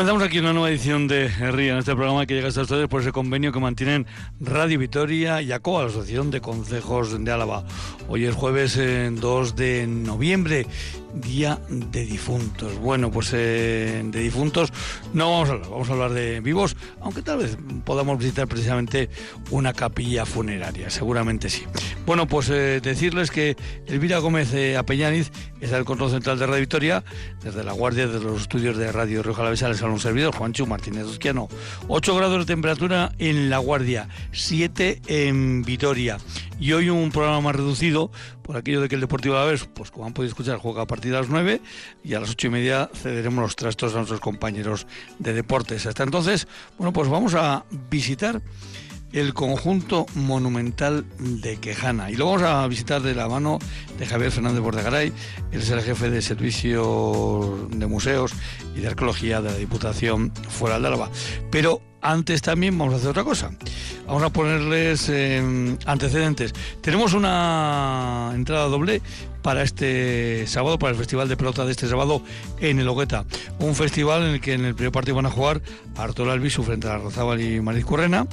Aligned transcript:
Comenzamos 0.00 0.22
aquí 0.22 0.38
una 0.38 0.54
nueva 0.54 0.70
edición 0.70 1.08
de 1.08 1.28
RIA, 1.28 1.74
en 1.74 1.78
este 1.80 1.94
programa 1.94 2.24
que 2.24 2.32
llega 2.32 2.48
hasta 2.48 2.62
ustedes 2.62 2.88
por 2.88 3.02
ese 3.02 3.12
convenio 3.12 3.52
que 3.52 3.60
mantienen 3.60 4.06
Radio 4.40 4.78
Vitoria 4.78 5.42
y 5.42 5.52
ACOA, 5.52 5.82
la 5.82 5.88
Asociación 5.90 6.30
de 6.30 6.40
Concejos 6.40 7.22
de 7.22 7.30
Álava. 7.30 7.66
Hoy 8.08 8.24
es 8.24 8.34
jueves 8.34 8.80
2 8.80 9.56
de 9.56 9.86
noviembre, 9.86 10.66
Día 11.14 11.58
de 11.68 12.04
Difuntos. 12.04 12.78
Bueno, 12.78 13.10
pues 13.10 13.30
eh, 13.32 14.02
de 14.04 14.20
difuntos 14.20 14.72
no 15.12 15.30
vamos 15.30 15.48
a 15.48 15.52
hablar, 15.52 15.70
vamos 15.70 15.88
a 15.88 15.92
hablar 15.92 16.12
de 16.12 16.40
vivos, 16.40 16.76
aunque 17.00 17.22
tal 17.22 17.38
vez 17.38 17.56
podamos 17.84 18.18
visitar 18.18 18.46
precisamente 18.48 19.10
una 19.50 19.72
capilla 19.72 20.24
funeraria, 20.26 20.90
seguramente 20.90 21.48
sí. 21.50 21.64
Bueno, 22.06 22.26
pues 22.26 22.48
eh, 22.50 22.80
decirles 22.82 23.30
que 23.30 23.56
Elvira 23.86 24.18
Gómez 24.18 24.52
eh, 24.54 24.76
Apeñaniz 24.76 25.30
es 25.60 25.72
el 25.72 25.84
control 25.84 26.10
central 26.10 26.38
de 26.38 26.46
Radio 26.46 26.60
Vitoria, 26.60 27.04
desde 27.42 27.64
la 27.64 27.72
guardia 27.72 28.06
de 28.06 28.20
los 28.20 28.42
estudios 28.42 28.76
de 28.76 28.90
Radio 28.92 29.22
Río 29.22 29.34
Jalavesa 29.34 29.68
les 29.68 29.82
habla 29.82 29.94
un 29.94 30.00
servidor, 30.00 30.34
Juancho 30.34 30.66
Martínez 30.66 31.04
Osquiano. 31.04 31.48
8 31.88 32.16
grados 32.16 32.38
de 32.40 32.46
temperatura 32.46 33.12
en 33.18 33.50
La 33.50 33.58
Guardia, 33.58 34.08
7 34.32 35.02
en 35.06 35.62
Vitoria. 35.62 36.18
Y 36.58 36.72
hoy 36.72 36.90
un 36.90 37.10
programa 37.10 37.40
más 37.40 37.56
reducido, 37.56 38.10
por 38.42 38.56
aquello 38.56 38.80
de 38.82 38.88
que 38.88 38.94
el 38.94 39.00
Deportivo 39.00 39.36
a 39.36 39.40
la 39.40 39.50
vez, 39.50 39.66
pues 39.72 39.90
como 39.90 40.06
han 40.06 40.12
podido 40.12 40.28
escuchar, 40.28 40.58
juega 40.58 40.82
a 40.82 40.86
partir 40.86 40.99
de 41.08 41.14
las 41.16 41.28
9 41.28 41.60
y 42.04 42.14
a 42.14 42.20
las 42.20 42.30
8 42.30 42.46
y 42.46 42.50
media 42.50 42.90
cederemos 42.94 43.42
los 43.42 43.56
trastos 43.56 43.94
a 43.94 43.96
nuestros 43.96 44.20
compañeros 44.20 44.86
de 45.18 45.32
deportes. 45.32 45.86
Hasta 45.86 46.02
entonces, 46.02 46.46
bueno, 46.78 46.92
pues 46.92 47.08
vamos 47.08 47.34
a 47.34 47.64
visitar 47.90 48.40
el 49.12 49.34
conjunto 49.34 50.06
monumental 50.14 51.04
de 51.18 51.56
Quejana. 51.56 52.10
Y 52.10 52.16
lo 52.16 52.26
vamos 52.26 52.42
a 52.42 52.66
visitar 52.68 53.02
de 53.02 53.14
la 53.14 53.28
mano 53.28 53.58
de 53.98 54.06
Javier 54.06 54.30
Fernández 54.30 54.60
Bordegaray, 54.60 55.12
él 55.52 55.60
es 55.60 55.70
el 55.70 55.82
jefe 55.82 56.10
de 56.10 56.22
Servicio 56.22 57.68
de 57.70 57.86
Museos 57.86 58.32
y 58.76 58.80
de 58.80 58.88
Arqueología 58.88 59.40
de 59.40 59.50
la 59.50 59.56
Diputación 59.56 60.32
Fuera 60.48 60.78
de 60.78 60.86
Álava. 60.86 61.10
Pero 61.50 61.82
antes 62.02 62.40
también 62.40 62.78
vamos 62.78 62.94
a 62.94 62.96
hacer 62.98 63.10
otra 63.10 63.24
cosa. 63.24 63.50
Vamos 64.06 64.22
a 64.22 64.30
ponerles 64.30 65.08
eh, 65.08 65.76
antecedentes. 65.86 66.54
Tenemos 66.80 67.12
una 67.12 68.32
entrada 68.34 68.66
doble 68.66 69.02
para 69.42 69.62
este 69.62 70.46
sábado, 70.46 70.78
para 70.78 70.92
el 70.92 70.98
Festival 70.98 71.28
de 71.28 71.36
Pelota 71.36 71.64
de 71.64 71.72
este 71.72 71.88
sábado 71.88 72.22
en 72.60 72.78
el 72.78 72.88
Ogueta. 72.88 73.24
Un 73.58 73.74
festival 73.74 74.22
en 74.22 74.34
el 74.34 74.40
que 74.40 74.54
en 74.54 74.64
el 74.64 74.74
primer 74.74 74.92
partido 74.92 75.16
van 75.16 75.26
a 75.26 75.30
jugar 75.30 75.62
Arturo 75.96 76.32
Albisu 76.32 76.62
frente 76.62 76.88
a 76.88 76.98
Rozábal 76.98 77.40
y 77.40 77.60
Maris 77.60 77.84
Currena 77.84 78.26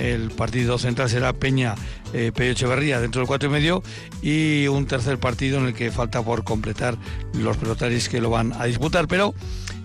el 0.00 0.30
partido 0.30 0.78
central 0.78 1.10
será 1.10 1.32
Peña 1.32 1.74
eh, 2.14 2.32
Echeverría 2.34 3.00
dentro 3.00 3.20
del 3.20 3.28
cuatro 3.28 3.48
y 3.48 3.52
medio 3.52 3.82
y 4.22 4.66
un 4.68 4.86
tercer 4.86 5.18
partido 5.18 5.58
en 5.58 5.66
el 5.66 5.74
que 5.74 5.90
falta 5.90 6.22
por 6.22 6.42
completar 6.42 6.96
los 7.34 7.56
pelotaris 7.58 8.08
que 8.08 8.20
lo 8.20 8.30
van 8.30 8.54
a 8.58 8.64
disputar. 8.64 9.08
Pero 9.08 9.34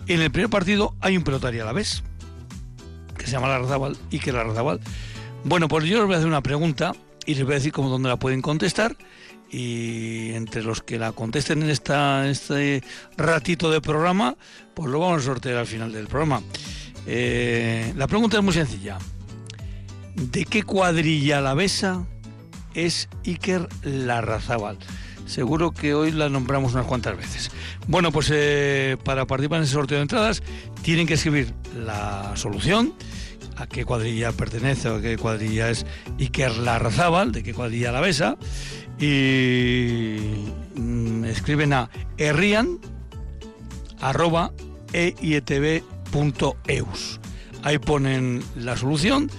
en 0.08 0.22
el 0.22 0.32
primer 0.32 0.50
partido 0.50 0.96
hay 1.02 1.18
un 1.18 1.24
pelotario 1.24 1.64
a 1.64 1.66
la 1.66 1.74
vez 1.74 2.04
que 3.18 3.26
se 3.26 3.34
llama 3.34 3.50
Larrazábal 3.50 3.98
y 4.10 4.20
que 4.20 4.32
Larrazábal. 4.32 4.80
Bueno, 5.44 5.68
pues 5.68 5.86
yo 5.86 5.98
les 5.98 6.06
voy 6.06 6.16
a 6.16 6.18
hacer 6.18 6.28
una 6.28 6.42
pregunta 6.42 6.94
y 7.26 7.36
les 7.36 7.44
voy 7.44 7.54
a 7.54 7.56
decir 7.56 7.72
cómo 7.72 7.90
dónde 7.90 8.10
la 8.10 8.18
pueden 8.18 8.42
contestar 8.42 8.96
y 9.50 10.34
entre 10.34 10.64
los 10.64 10.82
que 10.82 11.00
la 11.00 11.12
contesten 11.12 11.64
en 11.64 11.70
esta, 11.70 12.28
este 12.28 12.84
ratito 13.18 13.72
de 13.72 13.82
programa, 13.82 14.36
pues 14.74 14.90
lo 14.90 15.00
vamos 15.00 15.22
a 15.22 15.26
sortear 15.26 15.58
al 15.58 15.68
final 15.68 15.92
del 15.92 16.08
programa. 16.08 16.42
Eh, 17.08 17.94
la 17.96 18.08
pregunta 18.08 18.38
es 18.38 18.44
muy 18.44 18.54
sencilla. 18.54 18.98
¿De 20.16 20.46
qué 20.46 20.64
cuadrilla 20.64 21.42
la 21.42 21.54
besa 21.54 22.06
es 22.74 23.10
Iker 23.26 23.68
Larrazábal? 23.84 24.78
Seguro 25.26 25.72
que 25.72 25.94
hoy 25.94 26.12
la 26.12 26.30
nombramos 26.30 26.74
unas 26.74 26.86
cuantas 26.86 27.18
veces. 27.18 27.52
Bueno, 27.88 28.12
pues 28.12 28.30
eh, 28.32 28.98
para 29.04 29.26
participar 29.26 29.58
en 29.58 29.64
ese 29.64 29.74
sorteo 29.74 29.98
de 29.98 30.04
entradas 30.04 30.44
tienen 30.84 31.08
que 31.08 31.16
escribir 31.16 31.54
la 31.76 32.32
solución, 32.36 32.94
a 33.58 33.68
qué 33.68 33.86
cuadrilla 33.86 34.32
pertenece 34.32 34.90
o 34.90 34.96
a 34.96 35.02
qué 35.02 35.18
cuadrilla 35.18 35.70
es 35.70 35.86
Iker 36.20 36.58
Larrazábal, 36.58 37.32
de 37.32 37.44
qué 37.44 37.54
cuadrilla 37.54 37.92
la 37.92 38.02
besa, 38.02 38.38
y 39.00 40.52
mm, 40.76 41.26
escriben 41.26 41.74
a 41.74 41.90
errian 42.18 42.80
arroba 44.02 44.52
Ahí 47.64 47.80
ponen 47.80 48.44
la 48.56 48.78
solución 48.78 49.30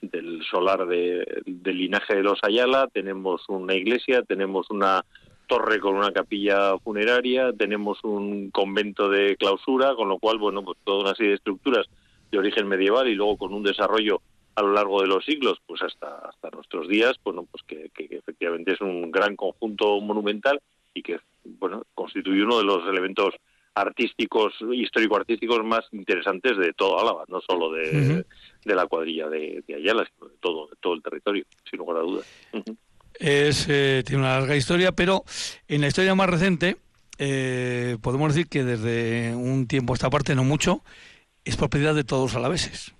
del 0.00 0.42
solar 0.50 0.86
de, 0.86 1.24
del 1.46 1.78
linaje 1.78 2.16
de 2.16 2.22
los 2.22 2.40
Ayala, 2.42 2.88
tenemos 2.92 3.48
una 3.48 3.74
iglesia, 3.74 4.22
tenemos 4.22 4.68
una 4.70 5.04
torre 5.46 5.80
con 5.80 5.94
una 5.94 6.12
capilla 6.12 6.76
funeraria, 6.78 7.52
tenemos 7.52 8.02
un 8.04 8.50
convento 8.50 9.08
de 9.08 9.36
clausura, 9.36 9.94
con 9.94 10.08
lo 10.08 10.18
cual, 10.18 10.38
bueno, 10.38 10.62
pues 10.62 10.78
toda 10.84 11.04
una 11.04 11.14
serie 11.14 11.30
de 11.30 11.36
estructuras 11.36 11.86
de 12.30 12.38
origen 12.38 12.66
medieval 12.66 13.08
y 13.08 13.14
luego 13.14 13.36
con 13.36 13.54
un 13.54 13.62
desarrollo 13.62 14.22
a 14.54 14.62
lo 14.62 14.72
largo 14.72 15.02
de 15.02 15.08
los 15.08 15.24
siglos, 15.24 15.58
pues 15.66 15.82
hasta, 15.82 16.16
hasta 16.28 16.50
nuestros 16.50 16.88
días, 16.88 17.14
bueno, 17.24 17.46
pues 17.50 17.62
que, 17.66 17.90
efectivamente 18.10 18.72
es 18.72 18.80
un 18.80 19.10
gran 19.10 19.36
conjunto 19.36 20.00
monumental 20.00 20.60
y 20.94 21.02
que, 21.02 21.20
bueno, 21.44 21.84
constituye 21.94 22.42
uno 22.42 22.58
de 22.58 22.64
los 22.64 22.86
elementos 22.88 23.34
artísticos, 23.74 24.52
histórico-artísticos 24.72 25.64
más 25.64 25.80
interesantes 25.92 26.58
de 26.58 26.74
todo 26.74 27.00
Álava, 27.00 27.24
no 27.28 27.40
solo 27.40 27.72
de, 27.72 28.24
la 28.64 28.86
cuadrilla 28.86 29.28
de, 29.28 29.64
Ayala, 29.74 30.06
sino 30.14 30.28
de 30.28 30.36
todo, 30.40 30.68
todo 30.80 30.94
el 30.94 31.02
territorio, 31.02 31.44
sin 31.68 31.78
lugar 31.78 31.98
a 31.98 32.00
dudas. 32.00 32.26
Es, 33.14 33.66
eh, 33.70 34.02
tiene 34.04 34.22
una 34.22 34.38
larga 34.38 34.56
historia, 34.56 34.92
pero 34.92 35.24
en 35.68 35.80
la 35.80 35.86
historia 35.86 36.14
más 36.14 36.28
reciente 36.28 36.76
eh, 37.18 37.96
podemos 38.02 38.34
decir 38.34 38.48
que 38.48 38.64
desde 38.64 39.34
un 39.34 39.66
tiempo 39.66 39.92
a 39.92 39.96
esta 39.96 40.10
parte, 40.10 40.34
no 40.34 40.44
mucho, 40.44 40.82
es 41.44 41.56
propiedad 41.56 41.94
de 41.94 42.04
todos 42.04 42.32
los 42.32 42.36
alaveses. 42.36 42.94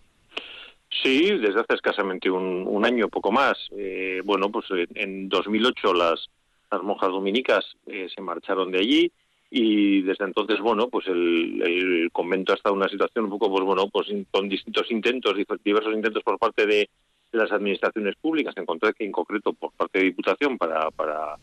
Sí, 1.03 1.31
desde 1.39 1.61
hace 1.61 1.75
escasamente 1.75 2.31
un, 2.31 2.85
año, 2.85 3.09
poco 3.09 3.33
más. 3.33 3.57
Eh, 3.77 4.21
bueno, 4.25 4.51
pues 4.51 4.67
en 4.95 5.29
2008 5.29 5.95
las, 5.95 6.29
las 6.71 6.83
monjas 6.83 7.11
dominicas 7.11 7.65
eh, 7.87 8.09
se 8.15 8.21
marcharon 8.21 8.71
de 8.71 8.79
allí 8.79 9.13
y 9.55 10.01
desde 10.01 10.25
entonces 10.25 10.61
bueno 10.61 10.89
pues 10.89 11.07
el, 11.09 12.09
convento 12.11 12.53
ha 12.53 12.57
estado 12.57 12.75
en 12.75 12.81
una 12.81 12.89
situación 12.89 13.27
un 13.27 13.31
poco 13.33 13.51
pues 13.51 13.63
bueno 13.63 13.87
pues 13.89 14.09
con 14.31 14.49
distintos 14.49 14.91
intentos 14.91 15.37
diversos 15.63 15.93
intentos 15.93 16.23
por 16.23 16.39
parte 16.39 16.67
de, 16.67 16.89
las 17.33 17.53
administraciones 17.53 18.15
públicas 18.17 18.55
en 18.57 18.67
que 18.67 19.05
en 19.05 19.13
concreto 19.13 19.53
por 19.53 19.73
parte 19.73 19.99
de 19.99 20.07
diputación 20.07 20.57
para 20.57 20.91
para 20.91 21.37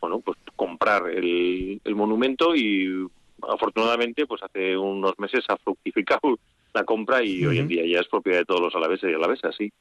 bueno 0.00 0.20
pues 0.20 0.38
comprar 0.54 1.08
el, 1.08 1.80
monumento 1.94 2.54
y 2.54 3.06
afortunadamente 3.48 4.26
pues 4.26 4.42
hace 4.42 4.76
unos 4.76 5.18
meses 5.18 5.44
ha 5.48 5.56
fructificado 5.56 6.38
la 6.76 6.84
compra 6.84 7.24
y 7.24 7.44
hoy 7.44 7.58
en 7.58 7.68
día 7.68 7.82
ya 7.86 8.00
es 8.00 8.08
propiedad 8.08 8.38
de 8.40 8.44
todos 8.44 8.60
los 8.60 8.74
alaveses 8.74 9.10
y 9.10 9.14
alavesas 9.14 9.54
sí. 9.56 9.72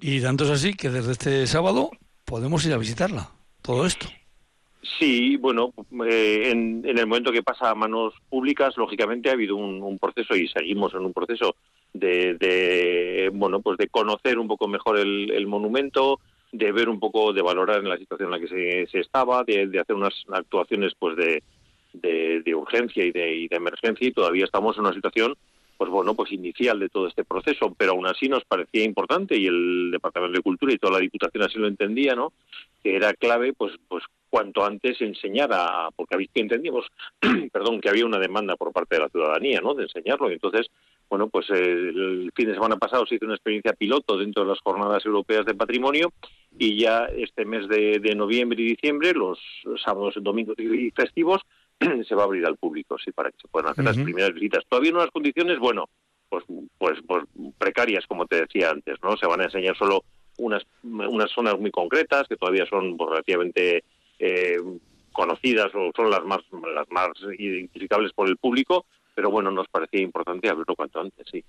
Y 0.00 0.20
tanto 0.22 0.44
es 0.44 0.50
así 0.50 0.74
que 0.74 0.88
desde 0.88 1.12
este 1.12 1.46
sábado 1.46 1.90
podemos 2.24 2.64
ir 2.64 2.72
a 2.72 2.78
visitarla 2.78 3.30
todo 3.60 3.84
esto. 3.84 4.06
Sí, 4.98 5.36
bueno, 5.36 5.72
eh, 6.08 6.50
en, 6.50 6.82
el 6.84 7.06
momento 7.06 7.32
que 7.32 7.42
pasa 7.42 7.70
a 7.70 7.74
manos 7.74 8.14
públicas, 8.28 8.76
lógicamente 8.76 9.28
ha 9.28 9.32
habido 9.32 9.56
un, 9.56 9.98
proceso 9.98 10.34
y 10.34 10.48
seguimos 10.48 10.94
en 10.94 11.00
un 11.00 11.12
proceso 11.12 11.54
de, 11.92 13.30
bueno, 13.32 13.60
pues 13.60 13.76
de 13.78 13.88
conocer 13.88 14.38
un 14.38 14.48
poco 14.48 14.68
mejor 14.68 14.98
el, 14.98 15.46
monumento, 15.46 16.20
de 16.52 16.72
ver 16.72 16.88
un 16.88 16.98
poco, 16.98 17.32
de 17.32 17.42
valorar 17.42 17.78
en 17.78 17.88
la 17.88 17.98
situación 17.98 18.32
en 18.32 18.40
la 18.40 18.46
que 18.46 18.86
se, 18.90 19.00
estaba, 19.00 19.44
de, 19.44 19.78
hacer 19.78 19.96
unas 19.96 20.14
actuaciones, 20.32 20.92
pues 20.98 21.16
de, 21.16 21.42
de, 21.92 22.54
urgencia 22.54 23.04
y 23.04 23.12
de, 23.12 23.48
emergencia 23.50 24.06
y 24.06 24.12
todavía 24.12 24.44
estamos 24.44 24.76
en 24.76 24.84
una 24.84 24.94
situación 24.94 25.36
pues 25.76 25.90
bueno, 25.90 26.14
pues 26.14 26.30
inicial 26.30 26.78
de 26.78 26.90
todo 26.90 27.06
este 27.06 27.24
proceso, 27.24 27.74
pero 27.74 27.92
aún 27.92 28.06
así 28.06 28.28
nos 28.28 28.44
parecía 28.44 28.84
importante 28.84 29.38
y 29.38 29.46
el 29.46 29.90
Departamento 29.90 30.36
de 30.36 30.42
Cultura 30.42 30.74
y 30.74 30.76
toda 30.76 30.92
la 30.92 30.98
Diputación 30.98 31.42
así 31.42 31.58
lo 31.58 31.68
entendía, 31.68 32.14
¿no? 32.14 32.34
Que 32.82 32.96
era 32.96 33.14
clave, 33.14 33.54
pues, 33.54 33.72
pues 33.88 34.04
cuanto 34.28 34.62
antes 34.62 35.00
enseñar 35.00 35.48
a, 35.54 35.88
porque 35.96 36.28
entendíamos, 36.34 36.84
perdón, 37.50 37.80
que 37.80 37.88
había 37.88 38.04
una 38.04 38.18
demanda 38.18 38.56
por 38.56 38.74
parte 38.74 38.96
de 38.96 39.00
la 39.00 39.08
ciudadanía, 39.08 39.62
¿no? 39.62 39.72
De 39.72 39.84
enseñarlo 39.84 40.28
y 40.28 40.34
entonces, 40.34 40.66
bueno, 41.08 41.30
pues 41.30 41.48
el 41.48 42.30
fin 42.36 42.48
de 42.48 42.54
semana 42.54 42.76
pasado 42.76 43.06
se 43.06 43.14
hizo 43.14 43.24
una 43.24 43.36
experiencia 43.36 43.72
piloto 43.72 44.18
dentro 44.18 44.42
de 44.42 44.50
las 44.50 44.60
jornadas 44.60 45.06
europeas 45.06 45.46
de 45.46 45.54
patrimonio 45.54 46.12
y 46.58 46.78
ya 46.78 47.06
este 47.06 47.46
mes 47.46 47.66
de, 47.68 48.00
de 48.00 48.14
noviembre 48.14 48.60
y 48.60 48.66
diciembre, 48.66 49.14
los 49.14 49.38
sábados, 49.82 50.12
domingos 50.20 50.58
y 50.58 50.90
festivos, 50.90 51.40
se 52.08 52.14
va 52.14 52.22
a 52.22 52.26
abrir 52.26 52.46
al 52.46 52.56
público, 52.56 52.96
sí, 52.98 53.10
para 53.12 53.30
que 53.30 53.38
se 53.40 53.48
puedan 53.48 53.72
hacer 53.72 53.84
las 53.84 53.96
primeras 53.96 54.32
visitas. 54.34 54.64
Todavía 54.68 54.90
en 54.90 54.96
unas 54.96 55.10
condiciones, 55.10 55.58
bueno, 55.58 55.88
pues, 56.28 56.44
pues, 56.78 56.98
pues 57.06 57.24
precarias, 57.58 58.06
como 58.06 58.26
te 58.26 58.42
decía 58.42 58.70
antes, 58.70 58.96
¿no? 59.02 59.16
Se 59.16 59.26
van 59.26 59.40
a 59.40 59.44
enseñar 59.44 59.76
solo 59.76 60.04
unas, 60.38 60.62
unas 60.82 61.30
zonas 61.30 61.58
muy 61.58 61.70
concretas 61.70 62.28
que 62.28 62.36
todavía 62.36 62.66
son 62.66 62.96
pues, 62.96 63.10
relativamente 63.10 63.84
eh, 64.18 64.58
conocidas 65.12 65.68
o 65.74 65.90
son 65.94 66.10
las 66.10 66.24
más, 66.24 66.40
las 66.74 66.90
más 66.90 67.08
identificables 67.38 68.12
por 68.12 68.28
el 68.28 68.36
público, 68.36 68.86
pero 69.14 69.30
bueno, 69.30 69.50
nos 69.50 69.68
parecía 69.68 70.00
importante 70.00 70.48
abrirlo 70.48 70.76
cuanto 70.76 71.00
antes, 71.00 71.26
sí. 71.30 71.44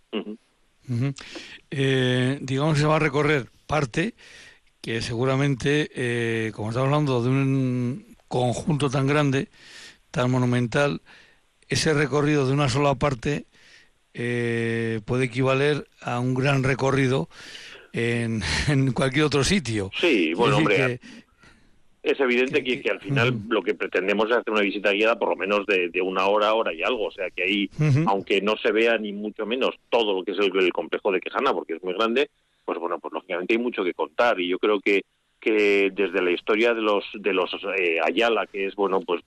Eh, 1.70 2.40
digamos 2.42 2.74
que 2.74 2.82
se 2.82 2.88
va 2.88 2.96
a 2.96 3.00
recorrer 3.00 3.48
parte 3.68 4.16
que 4.82 5.02
seguramente, 5.02 5.90
eh, 5.94 6.52
como 6.54 6.70
estamos 6.70 6.88
hablando 6.88 7.22
de 7.22 7.30
un 7.30 8.16
conjunto 8.28 8.90
tan 8.90 9.06
grande, 9.06 9.50
tan 10.12 10.30
monumental, 10.30 11.02
ese 11.68 11.94
recorrido 11.94 12.46
de 12.46 12.54
una 12.54 12.70
sola 12.70 12.96
parte 12.96 13.46
eh, 14.14 15.00
puede 15.06 15.26
equivaler 15.26 15.88
a 16.02 16.20
un 16.20 16.34
gran 16.34 16.64
recorrido 16.64 17.30
en, 17.94 18.42
cualquier 18.94 19.26
otro 19.26 19.44
sitio. 19.44 19.90
Sí, 20.00 20.34
bueno, 20.34 20.58
hombre, 20.58 21.00
es 22.04 22.20
evidente 22.20 22.64
que, 22.64 22.90
al 22.90 23.00
final 23.00 23.34
lo 23.48 23.62
que 23.62 23.76
pretendemos 23.76 24.30
es 24.30 24.38
hacer 24.38 24.52
una 24.52 24.62
visita 24.62 24.92
guiada 24.92 25.20
por 25.20 25.30
lo 25.30 25.36
menos 25.36 25.66
de, 25.68 26.02
una 26.02 26.26
hora, 26.26 26.54
hora 26.54 26.74
y 26.74 26.82
algo. 26.82 27.08
O 27.08 27.12
sea 27.12 27.30
que 27.30 27.44
ahí, 27.44 27.70
aunque 28.08 28.42
no 28.42 28.58
se 28.58 28.72
vea 28.72 28.98
ni 28.98 29.14
mucho 29.14 29.46
menos 29.46 29.76
todo 29.90 30.14
lo 30.14 30.24
que 30.24 30.32
es 30.32 30.40
el, 30.40 30.74
complejo 30.74 31.12
de 31.12 31.22
Quejana, 31.22 31.54
porque 31.54 31.74
es 31.74 31.84
muy 31.84 31.94
grande, 31.94 32.30
pues 32.66 32.80
bueno, 32.80 33.00
pues 33.00 33.14
lógicamente 33.14 33.54
hay 33.54 33.60
mucho 33.60 33.84
que 33.84 33.94
contar. 33.94 34.40
Y 34.40 34.48
yo 34.48 34.58
creo 34.58 34.80
que 34.80 35.04
que 35.40 35.92
desde 35.92 36.22
la 36.22 36.30
historia 36.30 36.76
de 36.76 36.82
los 36.82 37.04
de 37.14 37.34
los 37.34 37.52
eh, 37.76 38.00
Ayala, 38.04 38.46
que 38.46 38.68
es 38.68 38.76
bueno, 38.76 39.02
pues 39.02 39.22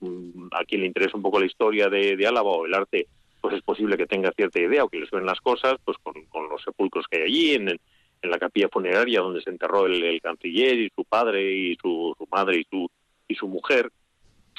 a 0.55 0.63
quien 0.65 0.81
le 0.81 0.87
interesa 0.87 1.17
un 1.17 1.23
poco 1.23 1.39
la 1.39 1.45
historia 1.45 1.89
de, 1.89 2.15
de 2.15 2.27
Álava 2.27 2.49
o 2.49 2.65
el 2.65 2.73
arte, 2.73 3.07
pues 3.41 3.55
es 3.55 3.61
posible 3.61 3.97
que 3.97 4.07
tenga 4.07 4.31
cierta 4.31 4.59
idea 4.59 4.83
o 4.83 4.89
que 4.89 4.99
les 4.99 5.11
ven 5.11 5.25
las 5.25 5.39
cosas, 5.39 5.75
pues 5.83 5.97
con, 6.01 6.15
los 6.49 6.63
sepulcros 6.63 7.05
que 7.09 7.17
hay 7.17 7.23
allí, 7.23 7.53
en, 7.53 7.69
en 7.69 8.31
la 8.31 8.39
capilla 8.39 8.69
funeraria 8.69 9.21
donde 9.21 9.41
se 9.41 9.49
enterró 9.49 9.85
el, 9.85 10.19
canciller 10.21 10.79
y 10.79 10.91
su 10.95 11.05
padre 11.05 11.51
y 11.51 11.75
su, 11.75 12.15
su, 12.17 12.27
madre 12.31 12.59
y 12.59 12.63
su 12.69 12.89
y 13.27 13.35
su 13.35 13.47
mujer. 13.47 13.91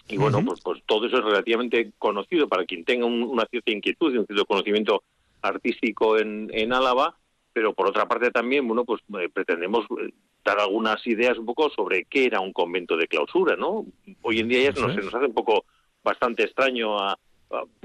Y 0.09 0.19
bueno, 0.19 0.41
pues, 0.45 0.61
pues 0.61 0.83
todo 0.87 1.07
eso 1.07 1.19
es 1.19 1.25
relativamente 1.25 1.93
conocido 1.99 2.49
para 2.49 2.65
quien 2.65 2.85
tenga 2.85 3.07
una 3.07 3.45
cierta 3.47 3.73
inquietud 3.73 4.15
y 4.15 4.19
un 4.19 4.27
cierto 4.27 4.45
conocimiento 4.45 5.03
artístico 5.43 6.19
en, 6.19 6.49
en 6.53 6.73
Álava, 6.73 7.17
pero 7.53 7.75
por 7.75 7.89
otra 7.89 8.07
parte 8.07 8.31
también, 8.31 8.69
bueno, 8.69 8.85
pues 8.85 9.03
eh, 9.21 9.29
pretendemos 9.33 9.85
eh, 10.01 10.13
dar 10.45 10.61
algunas 10.61 11.05
ideas 11.07 11.39
un 11.39 11.47
poco 11.47 11.71
sobre 11.71 12.05
qué 12.05 12.27
era 12.27 12.41
un 12.41 12.53
convento 12.53 12.97
de 12.97 13.09
clausura, 13.09 13.57
¿no? 13.57 13.85
Hoy 14.23 14.41
en 14.41 14.49
día 14.49 14.71
ya 14.71 14.81
nos, 14.81 14.95
se 14.95 15.01
nos 15.01 15.15
hace 15.15 15.27
un 15.27 15.35
poco 15.35 15.65
bastante 16.07 16.45
extraño 16.45 16.99
a, 16.99 17.19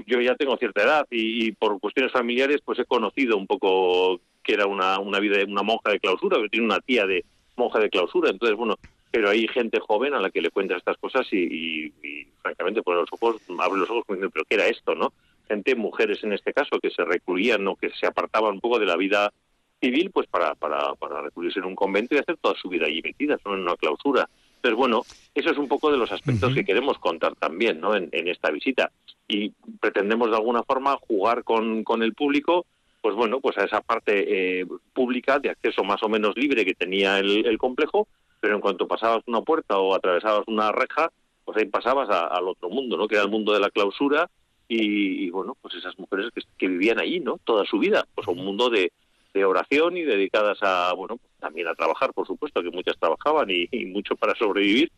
yo 0.06 0.20
ya 0.20 0.36
tengo 0.36 0.56
cierta 0.56 0.82
edad 0.82 1.06
y, 1.10 1.52
por 1.52 1.80
cuestiones 1.80 2.12
familiares 2.12 2.60
pues 2.64 2.78
he 2.78 2.84
conocido 2.84 3.36
un 3.36 3.46
poco 3.48 4.20
que 4.42 4.54
era 4.54 4.66
una, 4.66 4.98
una 4.98 5.18
vida 5.18 5.38
de 5.38 5.44
una 5.44 5.62
monja 5.62 5.90
de 5.90 6.00
clausura, 6.00 6.40
que 6.40 6.48
tiene 6.48 6.66
una 6.66 6.80
tía 6.80 7.04
de 7.04 7.24
monja 7.56 7.80
de 7.80 7.90
clausura, 7.90 8.30
entonces 8.30 8.56
bueno, 8.56 8.76
pero 9.10 9.28
hay 9.28 9.46
gente 9.48 9.78
joven 9.80 10.14
a 10.14 10.20
la 10.20 10.30
que 10.30 10.40
le 10.40 10.50
cuentas 10.50 10.78
estas 10.78 10.96
cosas 10.98 11.26
y, 11.32 11.92
francamente 12.40 12.82
por 12.82 12.96
los 12.96 13.08
ojos, 13.12 13.42
abre 13.58 13.80
los 13.80 13.90
ojos 13.90 14.04
diciendo, 14.08 14.30
pero 14.32 14.44
¿qué 14.48 14.54
era 14.54 14.66
esto, 14.66 14.94
no? 14.94 15.12
Gente, 15.48 15.74
mujeres 15.74 16.22
en 16.24 16.32
este 16.32 16.52
caso, 16.52 16.78
que 16.80 16.90
se 16.90 17.04
recluían 17.04 17.66
o 17.68 17.76
que 17.76 17.90
se 17.90 18.06
apartaban 18.06 18.54
un 18.54 18.60
poco 18.60 18.78
de 18.78 18.86
la 18.86 18.96
vida 18.96 19.32
civil 19.80 20.10
pues 20.12 20.28
para, 20.28 20.54
para, 20.54 20.94
para 20.94 21.20
recluirse 21.20 21.58
en 21.58 21.66
un 21.66 21.74
convento 21.74 22.14
y 22.14 22.18
hacer 22.18 22.36
toda 22.40 22.54
su 22.56 22.68
vida 22.68 22.86
allí 22.86 23.02
metida, 23.02 23.36
no 23.44 23.54
en 23.54 23.60
una 23.60 23.76
clausura. 23.76 24.28
Entonces, 24.62 24.78
bueno, 24.78 25.02
eso 25.34 25.50
es 25.50 25.58
un 25.58 25.66
poco 25.66 25.90
de 25.90 25.96
los 25.96 26.12
aspectos 26.12 26.54
que 26.54 26.64
queremos 26.64 26.96
contar 26.98 27.34
también 27.34 27.80
¿no? 27.80 27.96
en, 27.96 28.08
esta 28.12 28.48
visita. 28.52 28.92
Y 29.26 29.50
pretendemos 29.80 30.30
de 30.30 30.36
alguna 30.36 30.62
forma 30.62 30.96
jugar 30.98 31.42
con, 31.42 31.82
con 31.82 32.04
el 32.04 32.14
público, 32.14 32.64
pues 33.00 33.16
bueno, 33.16 33.40
pues 33.40 33.58
a 33.58 33.64
esa 33.64 33.80
parte 33.80 34.60
eh, 34.60 34.66
pública 34.92 35.40
de 35.40 35.50
acceso 35.50 35.82
más 35.82 36.00
o 36.04 36.08
menos 36.08 36.36
libre 36.36 36.64
que 36.64 36.74
tenía 36.74 37.18
el, 37.18 37.58
complejo, 37.58 38.06
pero 38.38 38.54
en 38.54 38.60
cuanto 38.60 38.86
pasabas 38.86 39.24
una 39.26 39.40
puerta 39.40 39.78
o 39.78 39.96
atravesabas 39.96 40.46
una 40.46 40.70
reja, 40.70 41.10
pues 41.44 41.58
ahí 41.58 41.64
pasabas 41.64 42.08
al 42.08 42.46
otro 42.46 42.70
mundo, 42.70 42.96
¿no? 42.96 43.08
Que 43.08 43.16
era 43.16 43.24
el 43.24 43.30
mundo 43.30 43.52
de 43.52 43.58
la 43.58 43.70
clausura 43.70 44.30
y, 44.68 45.28
bueno, 45.30 45.56
pues 45.60 45.74
esas 45.74 45.98
mujeres 45.98 46.30
que, 46.32 46.42
que, 46.56 46.68
vivían 46.68 47.00
allí, 47.00 47.18
¿no? 47.18 47.40
Toda 47.42 47.64
su 47.64 47.80
vida, 47.80 48.06
pues 48.14 48.28
un 48.28 48.38
mundo 48.38 48.70
de, 48.70 48.92
de 49.34 49.44
oración 49.44 49.96
y 49.96 50.02
dedicadas 50.02 50.58
a, 50.62 50.92
bueno, 50.92 51.18
también 51.42 51.66
a 51.66 51.74
trabajar, 51.74 52.12
por 52.14 52.26
supuesto, 52.26 52.62
que 52.62 52.70
muchas 52.70 52.96
trabajaban 52.98 53.48
y, 53.50 53.68
mucho 53.86 54.16
para 54.16 54.34
sobrevivir. 54.36 54.90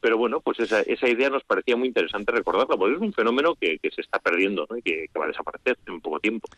Pero 0.00 0.18
bueno, 0.18 0.40
pues 0.40 0.58
esa, 0.60 0.80
esa 0.80 1.08
idea 1.08 1.30
nos 1.30 1.44
parecía 1.44 1.76
muy 1.76 1.88
interesante 1.88 2.32
recordarla, 2.32 2.76
porque 2.76 2.96
es 2.96 3.00
un 3.00 3.12
fenómeno 3.12 3.54
que, 3.54 3.78
se 3.94 4.00
está 4.00 4.18
perdiendo 4.18 4.66
y 4.76 4.82
que, 4.82 5.06
va 5.18 5.24
a 5.24 5.28
desaparecer 5.28 5.78
en 5.86 6.00
poco 6.00 6.18
tiempo. 6.18 6.48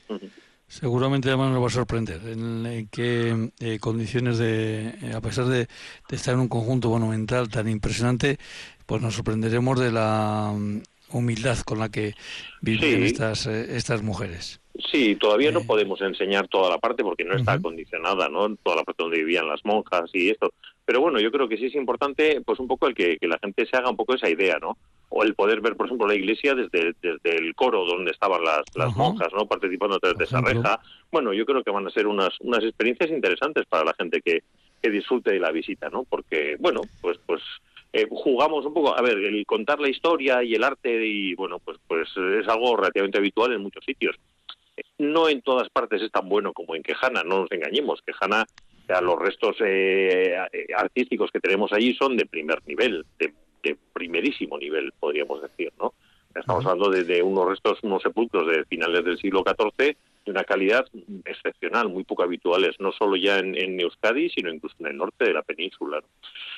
Seguramente 0.67 1.29
además 1.29 1.51
nos 1.51 1.63
va 1.63 1.67
a 1.67 1.71
sorprender 1.71 2.21
en, 2.27 2.89
qué 2.91 3.51
eh, 3.61 3.79
condiciones 3.79 4.39
de, 4.39 4.89
eh, 5.03 5.13
a 5.15 5.21
pesar 5.21 5.45
de, 5.45 5.69
estar 6.09 6.35
en 6.35 6.41
un 6.41 6.49
conjunto 6.49 6.89
monumental 6.89 7.51
tan 7.51 7.69
impresionante, 7.69 8.39
pues 8.87 9.03
nos 9.03 9.15
sorprenderemos 9.15 9.79
de 9.79 9.93
la 9.93 10.53
mm, 10.57 10.83
humildad 11.11 11.59
con 11.59 11.79
la 11.79 11.91
que 11.91 12.15
viven 12.63 13.03
estas, 13.03 13.47
eh, 13.47 13.77
estas 13.77 14.03
mujeres. 14.03 14.62
Sí, 14.91 15.17
todavía 15.17 15.53
no 15.53 15.61
eh. 15.61 15.65
podemos 15.67 16.01
enseñar 16.01 16.49
toda 16.49 16.71
la 16.71 16.79
parte 16.79 17.03
porque 17.03 17.25
no 17.25 17.35
está 17.35 17.53
acondicionada, 17.55 18.29
¿no? 18.29 18.57
Toda 18.57 18.77
la 18.77 18.85
parte 18.85 19.03
donde 19.03 19.19
vivían 19.19 19.49
las 19.49 19.65
monjas 19.65 20.11
y 20.15 20.31
esto. 20.31 20.53
Pero 20.85 21.01
bueno, 21.01 21.21
yo 21.21 21.31
creo 21.31 21.49
que 21.49 21.59
sí 21.59 21.67
es 21.67 21.75
importante, 21.75 22.41
pues 22.41 22.59
un 22.59 22.69
poco 22.69 22.87
el 22.87 22.95
que, 22.95 23.19
la 23.21 23.39
gente 23.39 23.67
se 23.67 23.77
haga 23.77 23.91
un 23.91 23.97
poco 23.97 24.15
esa 24.15 24.31
idea, 24.31 24.59
¿no? 24.61 24.79
O 25.11 25.23
el 25.25 25.35
poder 25.35 25.61
ver, 25.61 25.77
por 25.77 25.87
ejemplo, 25.87 26.07
la 26.07 26.15
iglesia 26.15 26.55
desde, 26.55 26.95
desde 27.03 27.37
el 27.37 27.55
coro 27.55 27.85
donde 27.85 28.13
estaban 28.13 28.43
las, 28.43 28.63
las 28.75 28.97
monjas, 28.97 29.29
¿no? 29.35 29.47
Participando 29.47 29.99
desde 30.03 30.25
esa 30.25 30.41
reja. 30.41 30.81
Bueno, 31.11 31.35
yo 31.35 31.45
creo 31.45 31.63
que 31.63 31.71
van 31.71 31.87
a 31.87 31.91
ser 31.91 32.07
unas, 32.07 32.31
unas 32.41 32.65
experiencias 32.65 33.11
interesantes 33.11 33.67
para 33.67 33.85
la 33.85 33.95
gente 33.95 34.23
que, 34.23 34.43
que 34.83 34.91
disfrute 34.91 35.33
de 35.33 35.41
la 35.41 35.53
visita, 35.53 35.91
¿no? 35.91 36.05
Porque, 36.05 36.57
bueno, 36.59 36.81
pues, 37.03 37.19
pues 37.27 37.43
eh, 37.93 38.07
jugamos 38.11 38.65
un 38.65 38.73
poco, 38.73 38.97
a 38.97 39.03
ver, 39.03 39.19
el 39.19 39.45
contar 39.45 39.81
la 39.81 39.91
historia 39.91 40.43
y 40.43 40.55
el 40.55 40.65
arte 40.65 41.07
y, 41.07 41.35
bueno, 41.35 41.59
pues, 41.59 41.77
pues 41.87 42.09
es 42.17 42.49
algo 42.49 42.75
relativamente 42.75 43.19
habitual 43.19 43.53
en 43.53 43.63
muchos 43.63 43.85
sitios 43.85 44.17
no 44.99 45.29
en 45.29 45.43
todas 45.43 45.69
partes 45.71 46.03
es 46.03 46.11
tan 46.11 46.29
bueno 46.29 46.53
como 46.53 46.75
en 46.75 46.83
Quejana, 46.83 47.23
no 47.23 47.41
nos 47.41 47.53
engañemos. 47.53 48.03
Quejana, 48.03 48.47
o 48.89 49.01
los 49.01 49.19
restos 49.19 49.57
eh, 49.61 50.37
artísticos 50.77 51.31
que 51.31 51.41
tenemos 51.41 51.73
allí 51.73 51.95
son 51.95 52.17
de 52.17 52.27
primer 52.27 52.67
nivel, 52.67 53.05
de, 53.19 53.33
primerísimo 53.93 54.59
nivel, 54.59 54.93
podríamos 54.99 55.41
decir, 55.43 55.73
¿no? 55.79 55.95
Estamos 56.35 56.65
hablando 56.65 56.91
de, 56.91 57.23
unos 57.23 57.49
restos, 57.49 57.79
unos 57.83 58.03
sepulcros 58.03 58.47
de 58.49 58.65
finales 58.65 59.05
del 59.05 59.19
siglo 59.19 59.45
XIV 59.47 59.97
de 60.25 60.31
una 60.31 60.45
calidad 60.45 60.85
excepcional, 61.25 61.89
muy 61.89 62.05
poco 62.05 62.23
habituales, 62.23 62.77
no 62.79 62.93
solo 62.93 63.17
ya 63.17 63.39
en, 63.39 63.81
Euskadi, 63.81 64.31
sino 64.31 64.53
incluso 64.53 64.77
en 64.81 64.87
el 64.87 64.97
norte 64.97 65.25
de 65.25 65.33
la 65.33 65.43
península. 65.43 66.01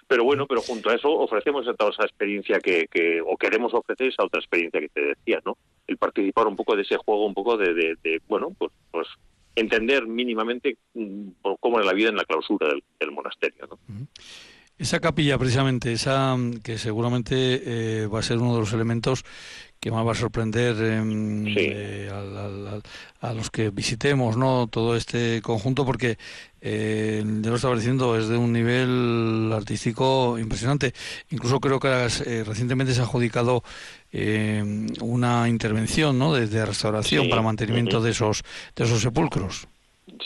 Pero 0.07 0.25
bueno, 0.25 0.47
pero 0.47 0.61
junto 0.61 0.91
a 0.91 0.95
eso 0.95 1.11
ofrecemos 1.11 1.67
esa, 1.67 1.89
esa 1.89 2.05
experiencia 2.05 2.61
que, 2.61 2.87
que, 2.91 3.21
o 3.21 3.37
queremos 3.37 3.73
ofrecer 3.75 4.09
esa 4.09 4.25
otra 4.25 4.41
experiencia 4.41 4.81
que 4.81 4.89
te 4.89 5.01
decía, 5.01 5.41
¿no? 5.45 5.57
El 5.87 5.97
participar 5.97 6.47
un 6.47 6.57
poco 6.57 6.77
de 6.77 6.83
ese 6.83 6.97
juego, 6.97 7.27
un 7.27 7.35
poco 7.35 7.57
de, 7.57 7.75
de, 7.75 8.21
bueno, 8.29 8.55
pues, 8.59 8.73
pues 8.91 9.09
entender 9.55 10.07
mínimamente 10.07 10.77
mm, 10.95 11.29
cómo 11.61 11.81
es 11.81 11.87
la 11.87 11.93
vida 11.93 12.09
en 12.09 12.17
la 12.17 12.25
clausura 12.25 12.69
del, 12.69 13.13
monasterio, 13.13 13.67
¿no? 13.69 13.79
Esa 14.77 14.99
capilla, 14.99 15.39
precisamente, 15.39 15.93
esa 15.93 16.37
que 16.65 16.79
seguramente 16.79 17.63
eh, 17.65 18.07
va 18.09 18.19
a 18.19 18.23
ser 18.23 18.39
uno 18.39 18.55
de 18.55 18.61
los 18.61 18.73
elementos 18.73 19.25
que 19.85 19.91
más 19.91 20.07
va 20.07 20.13
a 20.13 20.15
sorprender 20.15 20.77
em, 20.81 21.45
eh, 21.47 22.09
a, 23.21 23.35
los 23.35 23.51
que 23.51 23.69
visitemos 23.69 24.35
no 24.35 24.67
todo 24.67 24.97
este 24.97 25.43
conjunto 25.43 25.85
porque 25.85 26.17
eh, 26.63 27.23
ya 27.43 27.51
lo 27.51 27.57
estaba 27.57 27.77
diciendo 27.77 28.17
es 28.17 28.29
de 28.29 28.39
un 28.39 28.51
nivel 28.51 29.53
artístico 29.53 30.39
impresionante. 30.39 30.95
Incluso 31.29 31.61
creo 31.61 31.79
que 31.79 31.89
eh, 31.89 32.45
recientemente 32.45 32.95
se 32.95 33.03
ha 33.03 33.05
adjudicado 33.05 33.63
em, 34.11 34.87
una 35.03 35.51
intervención 35.51 36.19
no 36.19 36.33
de, 36.33 36.65
restauración 36.65 37.29
para 37.29 37.43
mantenimiento 37.43 38.01
de 38.01 38.13
esos 38.13 38.43
de 38.75 38.85
esos 38.85 39.03
sepulcros. 39.03 39.69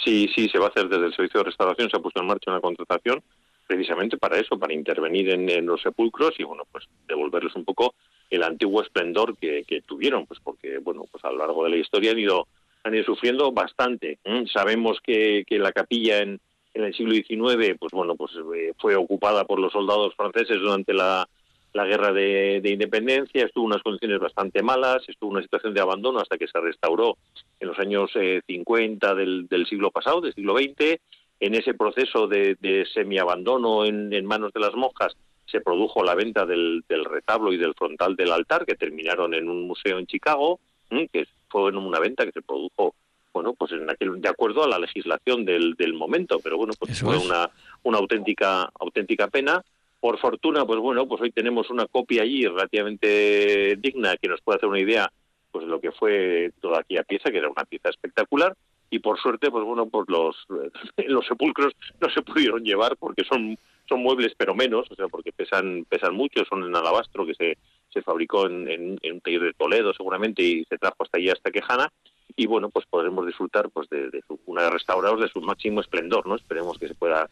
Sí 0.05 0.31
sí 0.37 0.49
se 0.49 0.59
va 0.61 0.67
a 0.67 0.69
hacer 0.69 0.89
desde 0.89 1.07
el 1.07 1.15
servicio 1.17 1.41
de 1.41 1.47
restauración 1.47 1.91
se 1.91 1.97
ha 1.97 2.01
puesto 2.01 2.21
en 2.21 2.29
marcha 2.29 2.53
una 2.53 2.61
contratación 2.61 3.21
precisamente 3.67 4.19
para 4.19 4.39
eso 4.39 4.57
para 4.57 4.73
intervenir 4.73 5.31
en, 5.31 5.51
en 5.51 5.67
los 5.67 5.83
sepulcros 5.83 6.39
y 6.39 6.45
bueno 6.45 6.63
pues 6.71 6.85
devolverles 7.09 7.57
un 7.57 7.65
poco 7.65 7.97
el 8.31 8.43
antiguo 8.43 8.83
esplendor 8.83 9.37
que, 9.37 9.65
tuvieron, 9.87 10.27
pues 10.27 10.41
porque 10.43 10.79
bueno, 10.79 11.05
pues 11.11 11.25
a 11.25 11.31
lo 11.31 11.39
largo 11.39 11.65
de 11.65 11.71
la 11.71 11.77
historia 11.77 12.13
han 12.13 12.19
ido 12.19 12.47
han 12.85 12.95
ido 12.95 13.05
sufriendo 13.05 13.51
bastante. 13.53 14.19
Sabemos 14.53 14.99
que, 15.03 15.45
la 15.51 15.73
capilla 15.73 16.19
en, 16.19 16.41
el 16.75 16.95
siglo 16.95 17.13
XIX, 17.13 17.77
pues 17.79 17.93
bueno, 17.93 18.15
pues 18.15 18.33
eh, 18.55 18.73
fue 18.79 18.95
ocupada 18.95 19.45
por 19.45 19.59
los 19.59 19.73
soldados 19.73 20.15
franceses 20.15 20.61
durante 20.61 20.95
la, 20.95 21.29
guerra 21.75 22.13
de, 22.13 22.61
independencia, 22.65 23.45
estuvo 23.45 23.65
en 23.65 23.73
unas 23.73 23.83
condiciones 23.83 24.21
bastante 24.21 24.63
malas, 24.63 25.03
estuvo 25.09 25.31
en 25.31 25.37
una 25.37 25.43
situación 25.43 25.75
de 25.75 25.81
abandono 25.81 26.21
hasta 26.21 26.39
que 26.39 26.49
se 26.49 26.61
restauró 26.61 27.17
en 27.61 27.69
los 27.69 27.79
años 27.79 28.11
50 28.47 29.11
eh, 29.11 29.15
del, 29.15 29.49
del, 29.49 29.67
siglo 29.67 29.91
pasado, 29.91 30.21
del 30.21 30.35
siglo 30.35 30.57
XX. 30.57 31.01
En 31.41 31.55
ese 31.55 31.75
proceso 31.75 32.27
de, 32.27 32.57
de 32.61 32.85
semiabandono 32.93 33.85
en, 33.85 34.13
en 34.13 34.27
manos 34.27 34.53
de 34.53 34.61
las 34.61 34.75
monjas, 34.75 35.17
se 35.51 35.61
produjo 35.61 36.03
la 36.03 36.15
venta 36.15 36.45
del, 36.45 36.85
retablo 36.89 37.53
y 37.53 37.57
del 37.57 37.75
frontal 37.75 38.17
del 38.17 38.33
altar, 38.33 38.67
que 38.67 38.77
terminaron 38.77 39.35
en 39.35 39.49
un 39.49 39.67
museo 39.67 39.99
en 39.99 40.07
Chicago, 40.07 40.61
que 40.91 41.27
fue 41.49 41.71
en 41.71 41.77
una 41.77 41.99
venta 41.99 42.25
que 42.25 42.33
se 42.33 42.43
produjo, 42.43 42.95
bueno, 43.33 43.55
pues 43.55 43.73
en 43.73 43.89
aquel, 43.89 44.21
de 44.21 44.29
acuerdo 44.29 44.65
a 44.65 44.69
la 44.69 44.79
legislación 44.79 45.45
del, 45.45 45.75
del 45.75 45.95
momento, 45.95 46.41
pero 46.43 46.57
bueno, 46.57 46.73
pues 46.79 47.01
fue 47.01 47.17
una, 47.17 47.51
una 47.83 47.99
auténtica, 47.99 48.71
auténtica 48.79 49.29
pena. 49.29 49.63
Por 50.01 50.19
fortuna, 50.21 50.65
pues 50.65 50.79
bueno, 50.79 51.09
pues 51.09 51.21
hoy 51.21 51.33
tenemos 51.33 51.71
una 51.71 51.87
copia 51.87 52.23
allí 52.23 52.47
relativamente 52.47 53.77
digna 53.81 54.17
que 54.17 54.29
nos 54.29 54.41
puede 54.43 54.59
hacer 54.59 54.69
una 54.69 54.81
idea 54.81 55.11
pues 55.51 55.65
de 55.65 55.71
lo 55.71 55.81
que 55.81 55.91
fue 55.91 56.53
toda 56.61 56.81
aquella 56.81 57.03
pieza, 57.03 57.31
que 57.31 57.39
era 57.39 57.49
una 57.49 57.65
pieza 57.65 57.89
espectacular, 57.89 58.55
y 58.91 59.01
por 59.01 59.19
suerte, 59.19 59.51
pues 59.51 59.65
bueno, 59.65 59.87
pues 59.89 60.09
los, 60.09 60.37
los 61.09 61.27
sepulcros 61.27 61.75
no 62.01 62.11
se 62.11 62.23
pudieron 62.23 62.63
llevar 62.63 62.97
porque 62.97 63.25
son 63.25 63.59
son 63.89 64.03
muebles 64.03 64.33
pero 64.37 64.55
menos, 64.55 64.91
o 64.91 64.95
sea, 64.95 65.09
porque 65.09 65.33
pesan 65.33 65.85
pesan 65.89 66.15
mucho, 66.15 66.45
son 66.45 66.65
en 66.65 66.77
alabastro 66.77 67.27
que 67.27 67.35
se, 67.35 67.59
se 67.89 68.03
fabricó 68.03 68.47
en, 68.47 68.69
en, 68.69 69.13
un 69.13 69.21
taller 69.21 69.43
de 69.43 69.53
Toledo 69.55 69.93
seguramente 69.95 70.43
y 70.43 70.65
se 70.65 70.79
trajo 70.79 70.97
hasta 71.01 71.19
allí, 71.19 71.31
hasta 71.31 71.51
Quejana, 71.51 71.93
y 72.37 72.47
bueno, 72.47 72.69
pues 72.71 72.87
podremos 72.87 73.27
disfrutar 73.27 73.71
pues 73.71 73.89
de, 73.89 74.11
de 74.11 74.23
su, 74.27 74.39
una 74.47 74.63
de 74.63 74.71
restaurados 74.71 75.21
de 75.21 75.29
su 75.29 75.41
máximo 75.41 75.81
esplendor, 75.81 76.27
¿no? 76.27 76.37
Esperemos 76.37 76.79
que 76.79 76.89
se 76.89 76.95
pueda 76.95 77.29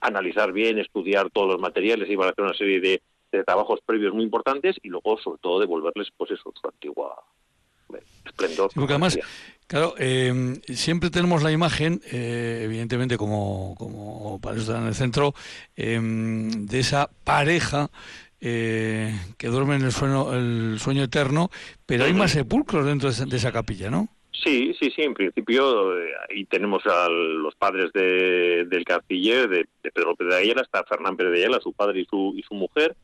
analizar 0.00 0.52
bien, 0.52 0.78
estudiar 0.78 1.30
todos 1.30 1.48
los 1.48 1.60
materiales 1.60 2.08
y 2.08 2.16
van 2.16 2.28
a 2.28 2.30
hacer 2.30 2.44
una 2.44 2.54
serie 2.54 2.80
de, 2.80 3.02
de 3.32 3.44
trabajos 3.44 3.80
previos 3.84 4.14
muy 4.14 4.24
importantes 4.24 4.76
y 4.82 4.88
luego 4.88 5.18
sobre 5.18 5.38
todo 5.40 5.60
devolverles 5.60 6.08
pues 6.16 6.30
eso, 6.30 6.52
su 6.60 6.68
antigua 6.68 7.22
esplendor. 8.24 8.70
porque 8.74 8.92
además, 8.92 9.18
claro, 9.66 9.94
eh, 9.98 10.60
siempre 10.68 11.10
tenemos 11.10 11.42
la 11.42 11.52
imagen, 11.52 12.00
eh, 12.12 12.62
evidentemente 12.64 13.16
como, 13.16 13.74
como 13.78 14.40
para 14.40 14.58
eso 14.58 14.76
en 14.76 14.86
el 14.86 14.94
centro, 14.94 15.34
eh, 15.76 16.00
de 16.00 16.78
esa 16.78 17.10
pareja 17.24 17.90
que 18.40 19.48
duerme 19.48 19.74
en 19.74 19.82
el 19.82 19.90
sueño, 19.90 20.32
el 20.32 20.78
sueño 20.78 21.02
eterno, 21.02 21.50
pero 21.86 22.04
hay 22.04 22.14
más 22.14 22.30
sepulcros 22.30 22.86
dentro 22.86 23.10
de 23.10 23.36
esa, 23.36 23.50
capilla, 23.50 23.90
¿no? 23.90 24.08
Sí, 24.30 24.72
sí, 24.78 24.92
sí. 24.94 25.02
En 25.02 25.14
principio 25.14 25.90
ahí 26.30 26.44
tenemos 26.44 26.86
a 26.86 27.08
los 27.08 27.56
padres 27.56 27.92
de, 27.92 28.64
del 28.70 28.84
cartiller, 28.84 29.48
de, 29.48 29.66
Pedro 29.92 30.14
Pérez 30.14 30.34
de 30.34 30.40
Ayala, 30.40 30.60
hasta 30.62 30.84
Fernán 30.84 31.16
Pérez 31.16 31.32
de 31.32 31.38
Ayala, 31.40 31.60
su 31.60 31.72
padre 31.72 32.02
y 32.02 32.04
su, 32.04 32.32
y 32.36 32.42
su 32.44 32.54
mujer, 32.54 32.94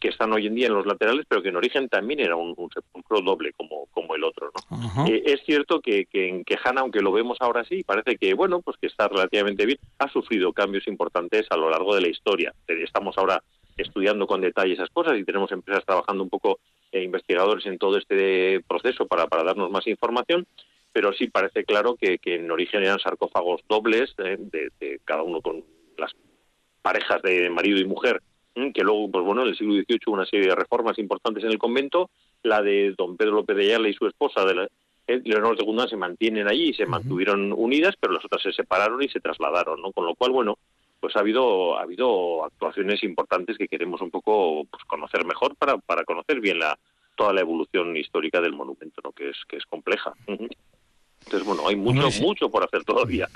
que 0.00 0.08
están 0.08 0.32
hoy 0.32 0.46
en 0.46 0.54
día 0.54 0.68
en 0.68 0.74
los 0.74 0.86
laterales, 0.86 1.26
pero 1.28 1.42
que 1.42 1.48
en 1.48 1.56
origen 1.56 1.88
también 1.88 2.20
era 2.20 2.36
un, 2.36 2.54
sepulcro 2.72 3.20
doble 3.20 3.52
como, 3.52 3.86
como 3.86 4.14
el 4.14 4.24
otro. 4.24 4.50
¿no? 4.70 5.06
Eh, 5.06 5.22
es 5.26 5.42
cierto 5.44 5.80
que, 5.80 6.06
que 6.06 6.28
en 6.28 6.44
Quejana, 6.44 6.82
aunque 6.82 7.00
lo 7.00 7.12
vemos 7.12 7.38
ahora 7.40 7.64
sí, 7.64 7.82
parece 7.82 8.16
que 8.16 8.34
bueno, 8.34 8.60
pues 8.60 8.76
que 8.78 8.86
está 8.86 9.08
relativamente 9.08 9.66
bien, 9.66 9.78
ha 9.98 10.08
sufrido 10.08 10.52
cambios 10.52 10.86
importantes 10.86 11.46
a 11.50 11.56
lo 11.56 11.70
largo 11.70 11.94
de 11.94 12.02
la 12.02 12.08
historia. 12.08 12.52
Eh, 12.68 12.82
estamos 12.84 13.18
ahora 13.18 13.42
estudiando 13.76 14.26
con 14.26 14.40
detalle 14.40 14.74
esas 14.74 14.90
cosas 14.90 15.18
y 15.18 15.24
tenemos 15.24 15.50
empresas 15.50 15.84
trabajando 15.84 16.22
un 16.22 16.30
poco, 16.30 16.60
eh, 16.92 17.02
investigadores 17.02 17.66
en 17.66 17.78
todo 17.78 17.98
este 17.98 18.60
proceso 18.68 19.06
para, 19.06 19.26
para 19.26 19.42
darnos 19.42 19.70
más 19.70 19.86
información, 19.88 20.46
pero 20.92 21.12
sí 21.12 21.26
parece 21.26 21.64
claro 21.64 21.96
que, 21.96 22.18
que 22.18 22.36
en 22.36 22.50
origen 22.50 22.84
eran 22.84 23.00
sarcófagos 23.00 23.62
dobles, 23.68 24.14
de, 24.16 24.36
de 24.78 25.00
cada 25.04 25.22
uno 25.22 25.40
con 25.40 25.64
las 25.98 26.12
parejas 26.82 27.20
de 27.22 27.50
marido 27.50 27.78
y 27.78 27.84
mujer 27.84 28.20
que 28.54 28.82
luego, 28.82 29.10
pues 29.10 29.24
bueno, 29.24 29.42
en 29.42 29.48
el 29.48 29.56
siglo 29.56 29.74
XVIII 29.74 30.00
hubo 30.06 30.14
una 30.14 30.26
serie 30.26 30.48
de 30.48 30.54
reformas 30.54 30.98
importantes 30.98 31.44
en 31.44 31.50
el 31.50 31.58
convento, 31.58 32.10
la 32.42 32.62
de 32.62 32.94
don 32.96 33.16
Pedro 33.16 33.32
López 33.32 33.56
de 33.56 33.64
Ayala 33.64 33.88
y 33.88 33.94
su 33.94 34.06
esposa, 34.06 34.44
de 34.44 34.68
eh, 35.06 35.20
Leonor 35.24 35.56
de 35.56 35.64
Gundán, 35.64 35.88
se 35.88 35.96
mantienen 35.96 36.48
allí 36.48 36.70
y 36.70 36.74
se 36.74 36.86
mantuvieron 36.86 37.52
unidas, 37.52 37.94
pero 37.98 38.12
las 38.12 38.24
otras 38.24 38.42
se 38.42 38.52
separaron 38.52 39.02
y 39.02 39.08
se 39.08 39.20
trasladaron, 39.20 39.82
¿no? 39.82 39.92
Con 39.92 40.06
lo 40.06 40.14
cual, 40.14 40.30
bueno, 40.30 40.58
pues 41.00 41.16
ha 41.16 41.20
habido 41.20 41.76
ha 41.76 41.82
habido 41.82 42.44
actuaciones 42.44 43.02
importantes 43.02 43.58
que 43.58 43.68
queremos 43.68 44.00
un 44.00 44.10
poco 44.10 44.64
pues, 44.70 44.84
conocer 44.84 45.24
mejor 45.26 45.54
para, 45.56 45.76
para 45.78 46.04
conocer 46.04 46.40
bien 46.40 46.58
la 46.58 46.78
toda 47.16 47.32
la 47.32 47.42
evolución 47.42 47.96
histórica 47.96 48.40
del 48.40 48.52
monumento, 48.52 49.00
¿no? 49.04 49.12
Que 49.12 49.30
es 49.30 49.36
que 49.48 49.56
es 49.56 49.66
compleja. 49.66 50.12
Entonces, 50.26 51.44
bueno, 51.44 51.68
hay 51.68 51.76
mucho, 51.76 52.08
mucho 52.22 52.50
por 52.50 52.64
hacer 52.64 52.84
todavía. 52.84 53.28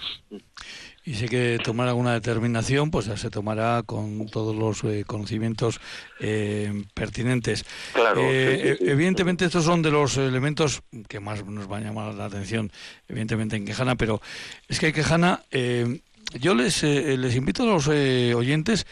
Y 1.09 1.15
si 1.15 1.23
hay 1.23 1.29
que 1.31 1.59
tomar 1.65 1.89
alguna 1.89 2.13
determinación, 2.13 2.91
pues 2.91 3.07
ya 3.07 3.17
se 3.17 3.31
tomará 3.31 3.83
con 3.83 4.27
todos 4.27 4.55
los 4.55 4.85
eh, 4.85 5.05
conocimientos 5.07 5.81
eh, 6.21 6.85
pertinentes. 6.93 7.65
Claro. 7.95 8.21
Eh, 8.23 8.77
evidentemente, 8.83 9.47
estos 9.47 9.65
son 9.65 9.81
de 9.81 9.91
los 9.91 10.19
elementos 10.19 10.83
que 11.09 11.19
más 11.19 11.47
nos 11.47 11.67
van 11.67 11.85
a 11.85 11.87
llamar 11.87 12.13
la 12.13 12.27
atención, 12.27 12.71
evidentemente, 13.09 13.57
en 13.57 13.65
Quejana, 13.65 13.97
pero 13.97 14.21
es 14.69 14.79
que 14.79 14.93
Quejana, 14.93 15.45
yo 16.39 16.55
les, 16.55 16.83
les 16.83 17.35
invito 17.35 17.63
a 17.63 17.67
los 17.67 17.89
oyentes 17.89 18.87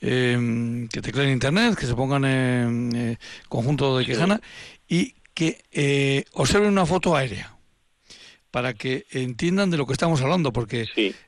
que 0.00 1.00
tecleen 1.02 1.28
internet, 1.28 1.74
que 1.74 1.84
se 1.84 1.94
pongan 1.94 2.24
en 2.24 3.18
conjunto 3.50 3.98
de 3.98 4.06
Quejana 4.06 4.40
y 4.88 5.14
que 5.34 6.24
observen 6.32 6.70
una 6.70 6.86
foto 6.86 7.14
aérea 7.14 7.53
para 8.54 8.72
que 8.72 9.04
entiendan 9.10 9.68
de 9.72 9.76
lo 9.76 9.84
que 9.84 9.94
estamos 9.94 10.22
hablando, 10.22 10.52
porque 10.52 10.86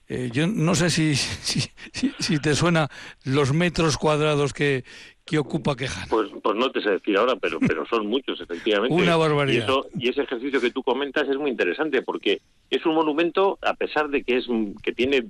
eh, 0.08 0.30
yo 0.32 0.46
no 0.46 0.76
sé 0.76 0.90
si, 0.90 1.16
si, 1.16 2.38
te 2.38 2.54
suena 2.54 2.88
los 3.24 3.52
metros 3.52 3.98
cuadrados 3.98 4.52
que, 4.52 4.84
que 5.24 5.36
ocupa 5.36 5.74
Quejana. 5.74 6.06
Pues, 6.08 6.30
pues 6.40 6.54
no 6.54 6.70
te 6.70 6.80
sé 6.80 6.90
decir 6.90 7.16
ahora, 7.16 7.34
pero, 7.34 7.58
pero 7.58 7.84
son 7.86 8.06
muchos, 8.06 8.40
efectivamente. 8.40 8.94
Una 9.02 9.16
barbaridad. 9.16 9.68
Y, 9.98 10.08
ese 10.08 10.22
ejercicio 10.22 10.60
que 10.60 10.70
tú 10.70 10.84
comentas 10.84 11.28
es 11.28 11.36
muy 11.36 11.50
interesante, 11.50 12.00
porque 12.00 12.40
es 12.70 12.86
un 12.86 12.94
monumento, 12.94 13.58
a 13.60 13.74
pesar 13.74 14.08
de 14.08 14.22
que, 14.22 14.36
es, 14.36 14.46
que 14.84 14.92
tiene 14.92 15.26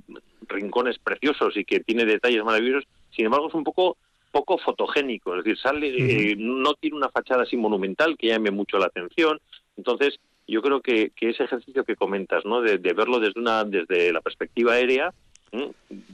rincones 0.48 0.98
preciosos 0.98 1.56
y 1.56 1.64
que 1.64 1.80
tiene 1.80 2.04
detalles 2.04 2.44
maravillosos, 2.44 2.84
sin 3.08 3.24
embargo 3.24 3.48
es 3.48 3.54
un 3.54 3.64
poco 3.64 3.96
poco 4.32 4.58
fotogénico, 4.58 5.34
es 5.34 5.44
decir, 5.44 5.58
sale, 5.58 5.88
eh, 5.88 6.34
no 6.36 6.74
tiene 6.74 6.98
una 6.98 7.08
fachada 7.08 7.44
así 7.44 7.56
monumental 7.56 8.18
que 8.18 8.26
llame 8.26 8.50
mucho 8.50 8.76
la 8.76 8.84
atención, 8.84 9.40
entonces 9.78 10.20
yo 10.46 10.62
creo 10.62 10.80
que, 10.80 11.10
que 11.10 11.30
ese 11.30 11.44
ejercicio 11.44 11.84
que 11.84 11.96
comentas, 11.96 12.44
¿no? 12.44 12.60
De, 12.60 12.78
verlo 12.78 13.18
desde 13.18 13.40
una 13.40 13.64
desde 13.64 14.12
la 14.12 14.20
perspectiva 14.20 14.74
aérea, 14.74 15.12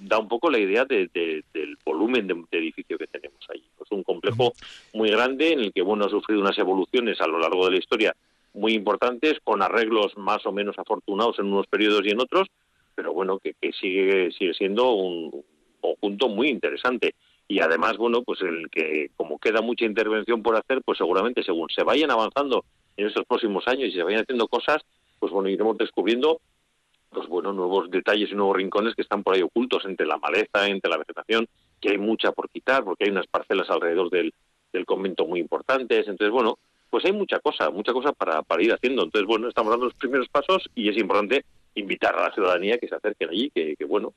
da 0.00 0.18
un 0.18 0.28
poco 0.28 0.50
la 0.50 0.58
idea 0.58 0.84
de, 0.84 1.08
del 1.12 1.78
volumen 1.84 2.26
de, 2.26 2.58
edificio 2.58 2.98
que 2.98 3.06
tenemos 3.06 3.40
ahí. 3.50 3.62
Es 3.80 3.90
un 3.90 4.02
complejo 4.02 4.52
muy 4.94 5.10
grande 5.10 5.52
en 5.52 5.60
el 5.60 5.72
que 5.72 5.82
bueno 5.82 6.04
ha 6.04 6.10
sufrido 6.10 6.40
unas 6.40 6.58
evoluciones 6.58 7.20
a 7.20 7.26
lo 7.26 7.38
largo 7.38 7.64
de 7.66 7.72
la 7.72 7.78
historia 7.78 8.14
muy 8.54 8.74
importantes, 8.74 9.38
con 9.42 9.62
arreglos 9.62 10.16
más 10.16 10.44
o 10.46 10.52
menos 10.52 10.78
afortunados 10.78 11.38
en 11.38 11.46
unos 11.46 11.66
periodos 11.66 12.04
y 12.04 12.10
en 12.10 12.20
otros, 12.20 12.48
pero 12.94 13.12
bueno 13.12 13.38
que, 13.38 13.54
que 13.54 13.72
sigue 13.72 14.30
sigue 14.32 14.54
siendo 14.54 14.92
un 14.92 15.42
conjunto 15.80 16.28
muy 16.28 16.48
interesante 16.48 17.14
y 17.48 17.60
además 17.60 17.96
bueno 17.96 18.22
pues 18.22 18.40
el 18.42 18.70
que 18.70 19.10
como 19.16 19.38
queda 19.38 19.62
mucha 19.62 19.84
intervención 19.84 20.42
por 20.42 20.56
hacer 20.56 20.82
pues 20.84 20.98
seguramente 20.98 21.42
según 21.42 21.68
se 21.70 21.82
vayan 21.82 22.10
avanzando 22.10 22.64
en 22.96 23.06
estos 23.06 23.24
próximos 23.26 23.66
años 23.66 23.88
y 23.88 23.92
se 23.92 24.02
vayan 24.02 24.22
haciendo 24.22 24.48
cosas, 24.48 24.82
pues 25.18 25.32
bueno, 25.32 25.48
iremos 25.48 25.76
descubriendo 25.78 26.40
pues 27.12 27.28
bueno, 27.28 27.52
nuevos 27.52 27.90
detalles 27.90 28.30
y 28.30 28.34
nuevos 28.34 28.56
rincones 28.56 28.94
que 28.94 29.02
están 29.02 29.22
por 29.22 29.34
ahí 29.34 29.42
ocultos 29.42 29.84
entre 29.84 30.06
la 30.06 30.16
maleza, 30.16 30.66
entre 30.66 30.90
la 30.90 30.96
vegetación, 30.96 31.46
que 31.80 31.90
hay 31.90 31.98
mucha 31.98 32.32
por 32.32 32.48
quitar, 32.48 32.84
porque 32.84 33.04
hay 33.04 33.10
unas 33.10 33.26
parcelas 33.26 33.68
alrededor 33.70 34.10
del, 34.10 34.32
del 34.72 34.86
convento 34.86 35.26
muy 35.26 35.40
importantes. 35.40 36.08
Entonces, 36.08 36.30
bueno, 36.30 36.58
pues 36.88 37.04
hay 37.04 37.12
mucha 37.12 37.38
cosa, 37.40 37.70
mucha 37.70 37.92
cosa 37.92 38.12
para, 38.12 38.42
para 38.42 38.62
ir 38.62 38.72
haciendo. 38.72 39.02
Entonces, 39.02 39.26
bueno, 39.26 39.48
estamos 39.48 39.70
dando 39.70 39.86
los 39.86 39.94
primeros 39.94 40.28
pasos 40.28 40.70
y 40.74 40.88
es 40.88 40.96
importante 40.96 41.44
invitar 41.74 42.16
a 42.16 42.28
la 42.28 42.34
ciudadanía 42.34 42.78
que 42.78 42.88
se 42.88 42.94
acerquen 42.94 43.30
allí, 43.30 43.50
que, 43.50 43.76
que 43.76 43.84
bueno, 43.84 44.14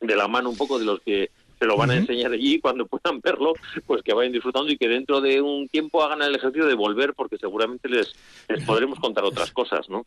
de 0.00 0.16
la 0.16 0.28
mano 0.28 0.50
un 0.50 0.56
poco 0.56 0.78
de 0.78 0.84
los 0.84 1.00
que 1.00 1.30
se 1.58 1.64
lo 1.66 1.76
van 1.76 1.90
a 1.90 1.96
enseñar 1.96 2.32
allí 2.32 2.58
cuando 2.60 2.86
puedan 2.88 3.20
verlo, 3.20 3.52
pues 3.86 4.02
que 4.02 4.12
vayan 4.14 4.32
disfrutando 4.32 4.70
y 4.70 4.76
que 4.76 4.88
dentro 4.88 5.20
de 5.20 5.40
un 5.40 5.68
tiempo 5.68 6.02
hagan 6.02 6.22
el 6.22 6.34
ejercicio 6.34 6.66
de 6.66 6.74
volver 6.74 7.14
porque 7.14 7.38
seguramente 7.38 7.88
les, 7.88 8.12
les 8.48 8.64
podremos 8.64 8.98
contar 8.98 9.24
otras 9.24 9.50
cosas, 9.52 9.88
¿no? 9.88 10.04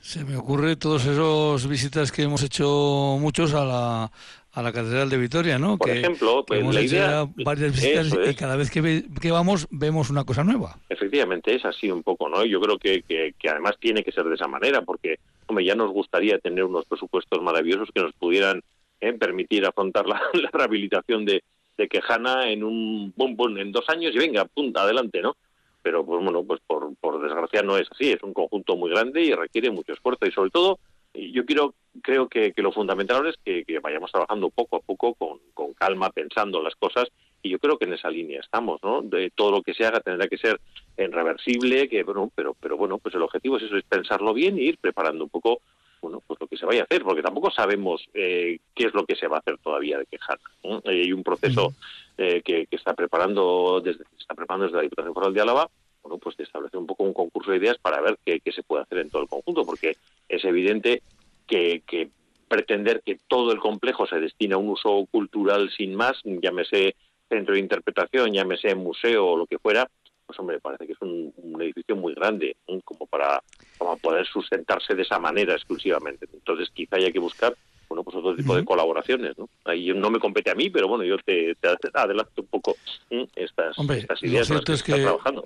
Se 0.00 0.24
me 0.24 0.36
ocurre 0.36 0.76
todos 0.76 1.04
esos 1.06 1.66
visitas 1.66 2.12
que 2.12 2.22
hemos 2.22 2.42
hecho 2.44 3.16
muchos 3.18 3.54
a 3.54 3.64
la, 3.64 4.10
a 4.52 4.62
la 4.62 4.72
Catedral 4.72 5.10
de 5.10 5.16
Vitoria, 5.18 5.58
¿no? 5.58 5.76
Por 5.78 5.90
ejemplo, 5.90 6.44
pues 6.46 6.60
hemos 6.60 6.74
la 6.76 6.80
hecho 6.82 6.94
idea... 6.96 7.26
varias 7.44 7.72
visitas 7.72 8.16
y 8.30 8.34
cada 8.36 8.54
vez 8.54 8.70
que, 8.70 8.80
ve- 8.80 9.04
que 9.20 9.32
vamos 9.32 9.66
vemos 9.70 10.08
una 10.08 10.22
cosa 10.22 10.44
nueva. 10.44 10.78
Efectivamente, 10.88 11.56
es 11.56 11.64
así 11.64 11.90
un 11.90 12.04
poco, 12.04 12.28
¿no? 12.28 12.44
Yo 12.44 12.60
creo 12.60 12.78
que, 12.78 13.02
que, 13.02 13.34
que 13.36 13.48
además 13.48 13.74
tiene 13.80 14.04
que 14.04 14.12
ser 14.12 14.24
de 14.26 14.36
esa 14.36 14.46
manera, 14.46 14.82
porque, 14.82 15.16
hombre, 15.48 15.64
ya 15.64 15.74
nos 15.74 15.90
gustaría 15.90 16.38
tener 16.38 16.62
unos 16.64 16.84
presupuestos 16.84 17.42
maravillosos 17.42 17.88
que 17.92 18.02
nos 18.02 18.12
pudieran 18.12 18.62
eh, 19.00 19.12
permitir 19.12 19.66
afrontar 19.66 20.06
la, 20.08 20.20
rehabilitación 20.52 21.24
de, 21.24 21.42
de 21.76 21.88
Quejana 21.88 22.50
en 22.50 22.64
un 22.64 23.12
bum, 23.16 23.36
bum, 23.36 23.56
en 23.58 23.72
dos 23.72 23.84
años 23.88 24.14
y 24.14 24.18
venga, 24.18 24.44
pum, 24.44 24.72
adelante, 24.74 25.20
¿no? 25.20 25.36
Pero, 25.82 26.04
pues 26.04 26.22
bueno, 26.22 26.42
pues 26.42 26.60
por, 26.66 26.94
por 26.96 27.22
desgracia 27.22 27.62
no 27.62 27.76
es 27.76 27.88
así, 27.90 28.10
es 28.10 28.22
un 28.22 28.32
conjunto 28.32 28.76
muy 28.76 28.90
grande 28.90 29.22
y 29.22 29.32
requiere 29.32 29.70
mucho 29.70 29.92
esfuerzo 29.92 30.26
y 30.26 30.32
sobre 30.32 30.50
todo 30.50 30.78
yo 31.16 31.44
quiero, 31.44 31.74
creo 32.02 32.28
que, 32.28 32.52
que 32.52 32.62
lo 32.62 32.72
fundamental 32.72 33.26
es 33.26 33.36
que, 33.44 33.78
vayamos 33.80 34.10
trabajando 34.12 34.50
poco 34.50 34.76
a 34.76 34.80
poco, 34.80 35.14
con, 35.14 35.38
con 35.54 35.72
calma, 35.74 36.10
pensando 36.10 36.62
las 36.62 36.74
cosas, 36.76 37.08
y 37.42 37.50
yo 37.50 37.58
creo 37.58 37.78
que 37.78 37.86
en 37.86 37.94
esa 37.94 38.10
línea 38.10 38.40
estamos, 38.40 38.80
¿no? 38.82 39.02
De 39.02 39.30
todo 39.30 39.50
lo 39.50 39.62
que 39.62 39.74
se 39.74 39.86
haga 39.86 40.00
tendrá 40.00 40.28
que 40.28 40.38
ser 40.38 40.60
en 40.96 41.12
reversible, 41.12 41.88
que 41.88 42.04
pero, 42.34 42.56
pero 42.60 42.76
bueno, 42.76 42.98
pues 42.98 43.14
el 43.14 43.22
objetivo 43.22 43.56
es 43.56 43.64
eso, 43.64 43.76
es 43.76 43.84
pensarlo 43.84 44.34
bien 44.34 44.58
y 44.58 44.62
ir 44.62 44.78
preparando 44.78 45.24
un 45.24 45.30
poco, 45.30 45.60
bueno, 46.00 46.22
pues 46.26 46.40
lo 46.40 46.46
que 46.46 46.56
se 46.56 46.66
vaya 46.66 46.82
a 46.82 46.84
hacer, 46.84 47.02
porque 47.02 47.22
tampoco 47.22 47.50
sabemos 47.50 48.04
eh, 48.14 48.58
qué 48.74 48.86
es 48.86 48.94
lo 48.94 49.04
que 49.04 49.16
se 49.16 49.28
va 49.28 49.36
a 49.36 49.40
hacer 49.40 49.58
todavía 49.58 49.98
de 49.98 50.06
Quejana. 50.06 50.40
¿no? 50.64 50.78
Eh, 50.84 51.02
Hay 51.04 51.12
un 51.12 51.22
proceso 51.22 51.72
eh, 52.18 52.42
que, 52.42 52.66
que 52.66 52.76
está 52.76 52.94
preparando 52.94 53.80
desde 53.82 54.04
está 54.18 54.34
preparando 54.34 54.66
desde 54.66 54.76
la 54.76 54.82
Diputación 54.82 55.14
Foral 55.14 55.34
de 55.34 55.40
Álava, 55.40 55.70
bueno, 56.02 56.18
pues 56.18 56.36
de 56.36 56.44
establecer 56.44 56.78
un 56.78 56.86
poco 56.86 57.04
un 57.04 57.12
concurso 57.12 57.50
de 57.50 57.58
ideas 57.58 57.78
para 57.78 58.00
ver 58.00 58.18
qué, 58.24 58.40
qué 58.40 58.52
se 58.52 58.62
puede 58.62 58.82
hacer 58.82 58.98
en 58.98 59.10
todo 59.10 59.22
el 59.22 59.28
conjunto, 59.28 59.64
porque 59.64 59.96
es 60.28 60.44
evidente 60.44 61.02
que, 61.46 61.82
que 61.86 62.10
pretender 62.48 63.02
que 63.04 63.18
todo 63.26 63.52
el 63.52 63.58
complejo 63.58 64.06
se 64.06 64.20
destine 64.20 64.54
a 64.54 64.58
un 64.58 64.68
uso 64.68 65.06
cultural 65.10 65.70
sin 65.76 65.94
más, 65.94 66.16
llámese 66.24 66.94
centro 67.28 67.54
de 67.54 67.60
interpretación, 67.60 68.32
llámese 68.32 68.74
museo 68.74 69.26
o 69.26 69.36
lo 69.36 69.46
que 69.46 69.58
fuera, 69.58 69.88
pues 70.26 70.38
hombre, 70.38 70.58
parece 70.60 70.86
que 70.86 70.92
es 70.92 71.00
un, 71.00 71.32
un 71.36 71.62
edificio 71.62 71.94
muy 71.96 72.14
grande, 72.14 72.56
como 72.84 73.06
para, 73.06 73.42
para 73.78 73.96
poder 73.96 74.26
sustentarse 74.26 74.94
de 74.94 75.02
esa 75.02 75.18
manera 75.18 75.54
exclusivamente. 75.54 76.26
Entonces 76.32 76.68
quizá 76.74 76.96
haya 76.96 77.10
que 77.12 77.18
buscar 77.18 77.56
bueno, 77.88 78.02
pues 78.02 78.16
otro 78.16 78.34
tipo 78.34 78.56
de 78.56 78.64
colaboraciones, 78.64 79.38
¿no? 79.38 79.48
Ahí 79.64 79.92
no 79.94 80.10
me 80.10 80.18
compete 80.18 80.50
a 80.50 80.56
mí, 80.56 80.70
pero 80.70 80.88
bueno, 80.88 81.04
yo 81.04 81.16
te, 81.18 81.54
te 81.54 81.68
adelanto 81.94 82.42
un 82.42 82.48
poco 82.48 82.74
¿eh? 83.10 83.28
estas, 83.36 83.78
Hombre, 83.78 83.98
estas 83.98 84.20
ideas 84.24 84.48
cierto 84.48 84.64
que 84.64 84.72
es 84.72 84.82
que- 84.82 84.94
trabajando. 85.02 85.44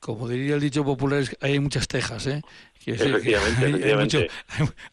Como 0.00 0.28
diría 0.28 0.54
el 0.54 0.60
dicho 0.60 0.84
popular, 0.84 1.24
hay 1.40 1.58
muchas 1.58 1.88
tejas, 1.88 2.26
¿eh? 2.28 2.42
Que 2.84 2.92
Efectivamente, 2.92 3.64
hay, 3.64 3.64
hay 3.64 3.70
efectivamente. 3.70 4.18
mucho, 4.20 4.32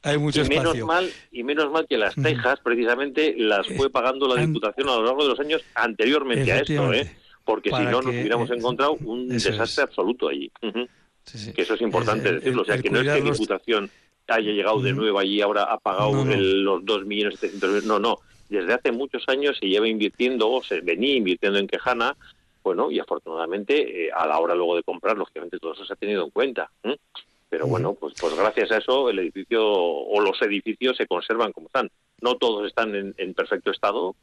hay, 0.03 0.11
hay 0.13 0.17
mucho 0.17 0.41
y 0.41 0.49
menos 0.49 0.63
espacio. 0.65 0.87
mal 0.87 1.09
y 1.31 1.43
menos 1.43 1.71
mal 1.71 1.85
que 1.87 1.97
las 1.97 2.15
tejas 2.15 2.59
precisamente 2.61 3.35
las 3.37 3.67
fue 3.67 3.89
pagando 3.91 4.27
la 4.27 4.41
Diputación 4.41 4.89
a 4.89 4.95
lo 4.95 5.03
largo 5.03 5.23
de 5.23 5.29
los 5.29 5.39
años 5.39 5.61
anteriormente 5.75 6.51
a 6.51 6.59
esto, 6.59 6.91
¿eh? 6.93 7.15
Porque 7.45 7.69
si 7.69 7.83
no 7.83 8.01
nos 8.01 8.07
hubiéramos 8.07 8.49
eh, 8.49 8.55
encontrado 8.55 8.93
un 9.05 9.31
eso 9.31 9.49
desastre 9.51 9.83
es. 9.83 9.89
absoluto 9.89 10.27
allí. 10.27 10.51
Ujú. 10.63 10.87
Sí, 11.23 11.37
sí. 11.37 11.53
Que 11.53 11.61
eso 11.61 11.75
es 11.75 11.81
importante 11.81 12.27
El- 12.29 12.35
el- 12.35 12.39
decirlo, 12.41 12.61
o 12.63 12.65
sea, 12.65 12.77
que 12.81 12.89
no 12.89 12.99
es 13.01 13.07
que 13.13 13.21
Diputación 13.21 13.89
haya 14.27 14.51
llegado 14.51 14.81
de 14.81 14.93
nuevo 14.93 15.19
allí 15.19 15.35
y 15.35 15.41
ahora 15.41 15.63
ha 15.63 15.77
pagado 15.77 16.11
No, 16.11 16.25
no. 16.25 16.31
el- 16.33 16.63
los 16.63 16.83
2.700.000, 16.83 17.83
no, 17.85 17.99
no, 17.99 18.17
desde 18.49 18.73
hace 18.73 18.91
muchos 18.91 19.23
años 19.27 19.57
se 19.59 19.67
lleva 19.67 19.87
invirtiendo 19.87 20.49
o 20.51 20.63
se 20.63 20.81
venía 20.81 21.15
invirtiendo 21.15 21.59
en 21.59 21.67
Quejana, 21.67 22.15
bueno, 22.63 22.89
y 22.91 22.99
afortunadamente 22.99 24.05
eh, 24.07 24.11
a 24.11 24.25
la 24.27 24.39
hora 24.39 24.55
luego 24.55 24.75
de 24.75 24.83
comprar, 24.83 25.17
lógicamente 25.17 25.59
todo 25.59 25.73
eso 25.73 25.85
se 25.85 25.93
ha 25.93 25.95
tenido 25.95 26.23
en 26.23 26.31
cuenta. 26.31 26.69
¿eh? 26.83 26.97
Pero 27.49 27.67
bueno, 27.67 27.93
pues, 27.93 28.15
pues 28.19 28.35
gracias 28.35 28.71
a 28.71 28.77
eso 28.77 29.09
el 29.09 29.19
edificio 29.19 29.63
o 29.63 30.19
los 30.19 30.41
edificios 30.41 30.97
se 30.97 31.05
conservan 31.07 31.51
como 31.53 31.67
están. 31.67 31.89
No 32.21 32.35
todos 32.37 32.65
están 32.67 32.95
en, 32.95 33.13
en 33.17 33.33
perfecto 33.35 33.69
estado, 33.71 34.15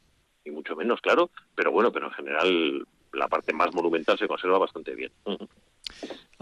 ni 0.45 0.51
mucho 0.51 0.75
menos, 0.75 0.99
claro, 0.99 1.29
pero 1.55 1.71
bueno, 1.71 1.91
pero 1.93 2.07
en 2.07 2.11
general 2.13 2.85
la 3.13 3.27
parte 3.27 3.53
más 3.53 3.73
monumental 3.73 4.17
se 4.17 4.27
conserva 4.27 4.57
bastante 4.57 4.95
bien. 4.95 5.11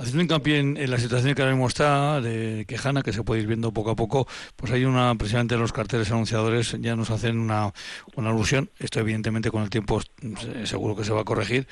Haciendo 0.02 0.24
hincapié 0.24 0.58
en, 0.58 0.78
en 0.78 0.90
la 0.90 0.98
situación 0.98 1.36
que 1.36 1.44
ahora 1.44 1.54
mismo 1.54 1.68
está 1.68 2.20
de 2.22 2.66
Quejana, 2.68 3.04
que 3.04 3.14
se 3.14 3.22
puede 3.22 3.42
ir 3.42 3.48
viendo 3.48 3.72
poco 3.72 3.92
a 3.92 3.96
poco, 3.96 4.28
pues 4.56 4.72
hay 4.72 4.84
una, 4.84 5.14
precisamente 5.16 5.56
los 5.58 5.72
carteles 5.72 6.10
anunciadores 6.12 6.76
ya 6.80 6.96
nos 6.96 7.12
hacen 7.12 7.38
una, 7.40 7.72
una 8.16 8.32
alusión, 8.32 8.72
esto 8.80 9.00
evidentemente 9.00 9.52
con 9.52 9.62
el 9.62 9.70
tiempo 9.70 10.02
eh, 10.24 10.66
seguro 10.66 10.96
que 10.96 11.04
se 11.04 11.14
va 11.14 11.22
a 11.22 11.24
corregir. 11.24 11.68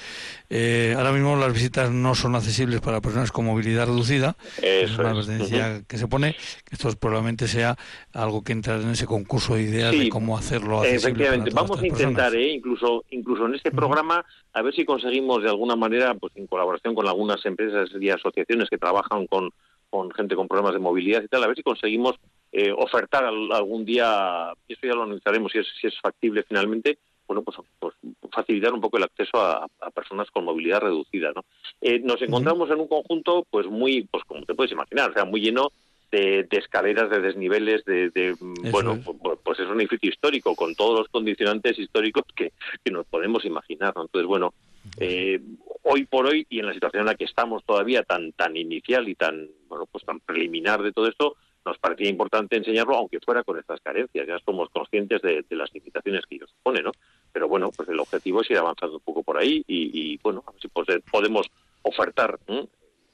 Eh, 0.49 0.93
ahora 0.95 1.11
mismo 1.11 1.35
las 1.37 1.51
visitas 1.51 1.89
no 1.91 2.13
son 2.13 2.35
accesibles 2.35 2.81
para 2.81 3.01
personas 3.01 3.31
con 3.31 3.45
movilidad 3.45 3.87
reducida, 3.87 4.37
es 4.61 4.91
Eso 4.91 5.01
una 5.01 5.11
es. 5.11 5.17
advertencia 5.27 5.81
que 5.87 5.97
se 5.97 6.07
pone, 6.07 6.33
que 6.65 6.75
esto 6.75 6.91
probablemente 6.99 7.47
sea 7.47 7.75
algo 8.13 8.43
que 8.43 8.51
entra 8.53 8.75
en 8.75 8.89
ese 8.91 9.07
concurso 9.07 9.55
de 9.55 9.63
ideas 9.63 9.91
Sí, 9.91 10.03
de 10.05 10.09
cómo 10.09 10.37
hacerlo 10.37 10.81
accesible 10.81 10.97
Efectivamente, 10.97 11.51
para 11.51 11.65
todas 11.65 11.69
vamos 11.81 11.83
a 11.83 11.87
intentar. 11.87 12.35
¿eh? 12.35 12.53
incluso 12.53 13.05
incluso 13.09 13.47
en 13.47 13.55
este 13.55 13.71
programa, 13.71 14.23
a 14.53 14.61
ver 14.61 14.73
si 14.75 14.85
conseguimos 14.85 15.41
de 15.41 15.49
alguna 15.49 15.75
manera, 15.75 16.13
pues 16.13 16.31
en 16.35 16.45
colaboración 16.45 16.93
con 16.93 17.07
algunas 17.07 17.43
empresas 17.45 17.89
y 17.99 18.09
asociaciones 18.19 18.69
que 18.69 18.77
trabajan 18.77 19.27
con, 19.27 19.49
con 19.89 20.11
gente 20.11 20.35
con 20.35 20.47
problemas 20.47 20.73
de 20.73 20.79
movilidad 20.79 21.23
y 21.23 21.27
tal, 21.27 21.43
a 21.43 21.47
ver 21.47 21.55
si 21.55 21.63
conseguimos 21.63 22.15
eh, 22.51 22.71
ofertar 22.75 23.25
al- 23.25 23.51
algún 23.51 23.85
día, 23.85 24.51
y 24.67 24.73
eso 24.73 24.81
ya 24.87 24.93
lo 24.93 25.03
analizaremos 25.03 25.51
si 25.51 25.59
es, 25.59 25.67
si 25.79 25.87
es 25.87 25.99
factible 25.99 26.43
finalmente, 26.43 26.97
bueno, 27.27 27.43
pues, 27.43 27.57
pues 27.79 27.93
facilitar 28.31 28.73
un 28.73 28.81
poco 28.81 28.97
el 28.97 29.03
acceso 29.03 29.37
a, 29.39 29.67
a 29.81 29.91
personas 29.91 30.31
con 30.31 30.45
movilidad 30.45 30.81
reducida, 30.81 31.31
¿no? 31.35 31.43
Eh, 31.79 31.99
nos 31.99 32.19
encontramos 32.23 32.71
en 32.71 32.79
un 32.79 32.87
conjunto, 32.87 33.45
pues 33.51 33.67
muy, 33.67 34.07
pues 34.09 34.23
como 34.25 34.43
te 34.45 34.55
puedes 34.55 34.71
imaginar, 34.71 35.11
o 35.11 35.13
sea, 35.13 35.25
muy 35.25 35.39
lleno 35.41 35.71
de, 36.11 36.45
de 36.49 36.57
escaleras, 36.57 37.07
de 37.11 37.21
desniveles, 37.21 37.85
de, 37.85 38.09
de, 38.09 38.35
mm, 38.39 38.71
bueno, 38.71 38.93
es. 38.93 39.05
pues, 39.21 39.37
pues 39.43 39.59
es 39.59 39.67
un 39.67 39.79
edificio 39.79 40.09
histórico 40.09 40.55
con 40.55 40.73
todos 40.73 40.97
los 41.01 41.07
condicionantes 41.09 41.77
históricos 41.77 42.23
que, 42.35 42.51
que 42.83 42.91
nos 42.91 43.05
podemos 43.05 43.45
imaginar, 43.45 43.93
¿no? 43.95 44.01
Entonces, 44.05 44.25
bueno, 44.27 44.51
eh, 44.97 45.39
hoy 45.83 46.05
por 46.05 46.27
hoy 46.27 46.45
y 46.49 46.59
en 46.59 46.67
la 46.67 46.73
situación 46.73 47.01
en 47.01 47.07
la 47.07 47.15
que 47.15 47.25
estamos 47.25 47.63
todavía 47.63 48.03
tan 48.03 48.31
tan 48.33 48.55
inicial 48.57 49.07
y 49.07 49.15
tan 49.15 49.49
bueno 49.67 49.85
pues 49.85 50.05
tan 50.05 50.19
preliminar 50.19 50.81
de 50.81 50.91
todo 50.91 51.07
esto 51.07 51.35
nos 51.65 51.77
parecía 51.77 52.09
importante 52.09 52.55
enseñarlo 52.55 52.95
aunque 52.95 53.19
fuera 53.19 53.43
con 53.43 53.59
estas 53.59 53.81
carencias. 53.81 54.25
Ya 54.25 54.39
somos 54.45 54.69
conscientes 54.69 55.21
de, 55.21 55.43
las 55.49 55.73
limitaciones 55.73 56.25
que 56.25 56.35
ello 56.35 56.47
supone 56.47 56.81
no 56.81 56.91
pero 57.31 57.47
bueno 57.47 57.71
pues 57.75 57.89
el 57.89 57.99
objetivo 57.99 58.41
es 58.41 58.49
ir 58.51 58.57
avanzando 58.57 58.95
un 58.95 59.01
poco 59.01 59.23
por 59.23 59.37
ahí 59.37 59.63
y, 59.67 60.17
bueno 60.23 60.43
a 60.47 60.51
ver 60.51 60.61
si 60.61 60.67
pode- 60.67 61.01
podemos 61.11 61.47
ofertar 61.81 62.39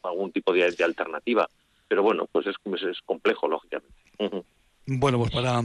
algún 0.04 0.32
tipo 0.32 0.54
de, 0.54 0.71
de 0.71 0.84
alternativa. 0.84 1.47
Pero 1.88 2.04
bueno 2.04 2.28
pues 2.32 2.47
es, 2.47 2.56
es, 2.84 3.01
complejo 3.06 3.47
lógicamente. 3.47 3.95
Bueno, 4.88 5.17
pues 5.17 5.32
para, 5.32 5.63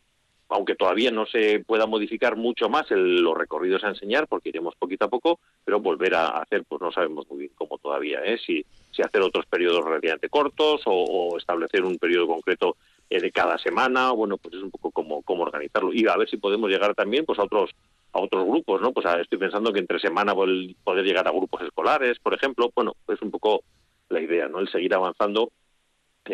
aunque 0.48 0.76
todavía 0.76 1.10
no 1.10 1.26
se 1.26 1.60
pueda 1.60 1.86
modificar 1.86 2.36
mucho 2.36 2.68
más 2.68 2.86
los 2.90 3.36
recorridos 3.36 3.82
a 3.84 3.88
enseñar, 3.88 4.28
porque 4.28 4.50
iremos 4.50 4.74
poquito 4.76 5.06
a 5.06 5.08
poco, 5.08 5.40
pero 5.64 5.80
volver 5.80 6.14
a 6.14 6.28
hacer, 6.28 6.64
pues 6.64 6.80
no 6.80 6.92
sabemos 6.92 7.28
muy 7.28 7.40
bien 7.40 7.52
cómo 7.56 7.78
todavía, 7.78 8.20
¿eh? 8.24 8.38
si, 8.38 8.64
hacer 9.02 9.20
otros 9.20 9.44
periodos 9.46 9.84
relativamente 9.84 10.30
cortos 10.30 10.80
o, 10.86 11.36
establecer 11.36 11.84
un 11.84 11.98
periodo 11.98 12.26
concreto 12.26 12.76
eh, 13.10 13.20
de 13.20 13.30
cada 13.30 13.58
semana, 13.58 14.10
bueno, 14.12 14.38
pues 14.38 14.54
es 14.54 14.62
un 14.62 14.70
poco 14.70 14.90
cómo, 14.90 15.22
cómo 15.22 15.42
organizarlo. 15.42 15.92
Y 15.92 16.06
a 16.08 16.16
ver 16.16 16.30
si 16.30 16.38
podemos 16.38 16.70
llegar 16.70 16.94
también 16.94 17.26
pues 17.26 17.38
a 17.38 17.44
otros 17.44 17.70
a 18.12 18.20
otros 18.20 18.46
grupos, 18.46 18.80
¿no? 18.80 18.92
Pues 18.92 19.04
estoy 19.20 19.38
pensando 19.38 19.72
que 19.72 19.80
entre 19.80 20.00
semana 20.00 20.34
poder 20.34 21.04
llegar 21.04 21.28
a 21.28 21.32
grupos 21.32 21.60
escolares, 21.62 22.18
por 22.18 22.32
ejemplo, 22.32 22.70
bueno, 22.74 22.94
es 23.08 23.20
un 23.20 23.30
poco 23.30 23.62
la 24.08 24.20
idea, 24.20 24.48
¿no? 24.48 24.60
El 24.60 24.70
seguir 24.70 24.94
avanzando 24.94 25.50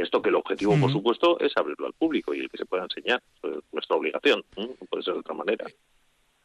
esto 0.01 0.23
que 0.23 0.31
el 0.31 0.37
objetivo, 0.37 0.79
por 0.79 0.91
supuesto, 0.91 1.39
es 1.41 1.53
abrirlo 1.57 1.87
al 1.87 1.93
público 1.93 2.35
y 2.35 2.41
el 2.41 2.51
que 2.51 2.59
se 2.59 2.67
pueda 2.67 2.85
enseñar. 2.85 3.23
es 3.43 3.63
nuestra 3.73 3.97
obligación, 3.97 4.45
no 4.57 4.87
puede 4.89 5.03
ser 5.03 5.15
de 5.15 5.21
otra 5.21 5.35
manera. 5.35 5.67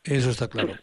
Eso 0.04 0.30
está 0.30 0.48
claro. 0.48 0.74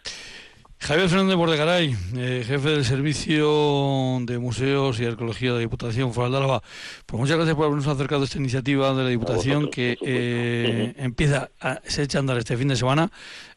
Javier 0.79 1.09
Fernández 1.09 1.37
Bordegaray, 1.37 1.97
eh, 2.15 2.45
jefe 2.47 2.69
del 2.69 2.85
Servicio 2.85 4.19
de 4.21 4.39
Museos 4.39 5.01
y 5.01 5.07
Arqueología 5.07 5.51
de 5.51 5.55
la 5.55 5.61
Diputación 5.61 6.13
Foral 6.13 6.33
de 6.33 6.37
Álava. 6.37 6.63
Pues 7.07 7.19
muchas 7.19 7.37
gracias 7.37 7.57
por 7.57 7.65
habernos 7.65 7.87
acercado 7.87 8.21
a 8.21 8.25
esta 8.25 8.37
iniciativa 8.37 8.93
de 8.93 9.03
la 9.03 9.09
Diputación 9.09 9.71
que 9.71 9.97
eh, 10.03 10.93
empieza, 10.99 11.49
a, 11.59 11.81
se 11.87 12.03
echa 12.03 12.19
a 12.19 12.21
andar 12.21 12.37
este 12.37 12.59
fin 12.59 12.69
de 12.69 12.77
semana. 12.77 13.11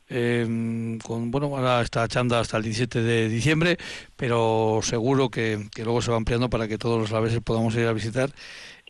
Eh, 0.09 0.97
con 1.03 1.31
bueno 1.31 1.47
ahora 1.47 1.81
está 1.81 2.05
echando 2.05 2.37
hasta 2.37 2.55
el 2.55 2.63
17 2.63 3.01
de 3.01 3.27
diciembre 3.27 3.77
pero 4.15 4.79
seguro 4.81 5.27
que, 5.29 5.67
que 5.75 5.83
luego 5.83 6.01
se 6.01 6.11
va 6.11 6.15
ampliando 6.15 6.49
para 6.49 6.69
que 6.69 6.77
todos 6.77 6.97
los 6.97 7.11
alaveses 7.11 7.41
podamos 7.41 7.75
ir 7.75 7.87
a 7.87 7.91
visitar 7.91 8.29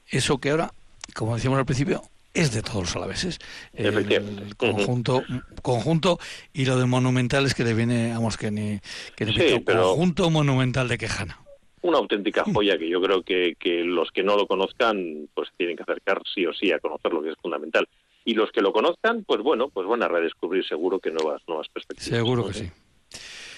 eso 0.10 0.40
que 0.40 0.52
ahora, 0.52 0.72
como 1.14 1.36
decíamos 1.36 1.60
al 1.60 1.66
principio, 1.66 2.02
es 2.34 2.54
de 2.54 2.62
todos 2.62 2.82
los 2.82 2.96
alaveses. 2.96 3.40
El, 3.74 4.56
conjunto, 4.56 5.24
conjunto 5.62 6.20
y 6.54 6.66
lo 6.66 6.78
de 6.78 6.86
monumental 6.86 7.46
es 7.46 7.56
que 7.56 7.64
le 7.64 7.74
viene, 7.74 8.12
vamos, 8.14 8.38
que 8.38 8.52
ni, 8.52 8.80
que 9.16 9.64
conjunto 9.66 10.30
monumental 10.30 10.88
de 10.88 10.98
Quejana. 10.98 11.40
Una 11.82 11.98
auténtica 11.98 12.44
joya 12.54 12.78
que 12.78 12.90
yo 12.90 13.02
creo 13.02 13.24
que, 13.24 13.56
que 13.60 13.84
los 13.84 14.12
que 14.12 14.24
no 14.24 14.36
lo 14.36 14.48
conozcan 14.48 15.28
pues 15.34 15.50
tienen 15.58 15.76
que 15.76 15.84
acercar 15.84 16.22
sí 16.34 16.46
o 16.46 16.54
sí 16.54 16.72
a 16.72 16.80
conocer 16.80 17.12
lo 17.12 17.22
que 17.22 17.30
es 17.30 17.36
fundamental. 17.42 17.88
Y 18.24 18.34
los 18.34 18.52
que 18.52 18.62
lo 18.62 18.74
conozcan, 18.74 19.24
pues 19.24 19.42
bueno, 19.42 19.70
pues 19.70 19.88
van 19.88 20.04
a 20.04 20.08
redescubrir 20.08 20.68
seguro 20.68 21.00
que 21.00 21.12
nuevas, 21.12 21.42
nuevas 21.48 21.68
perspectivas. 21.70 22.18
Seguro 22.18 22.48
que 22.48 22.54
sí. 22.54 22.70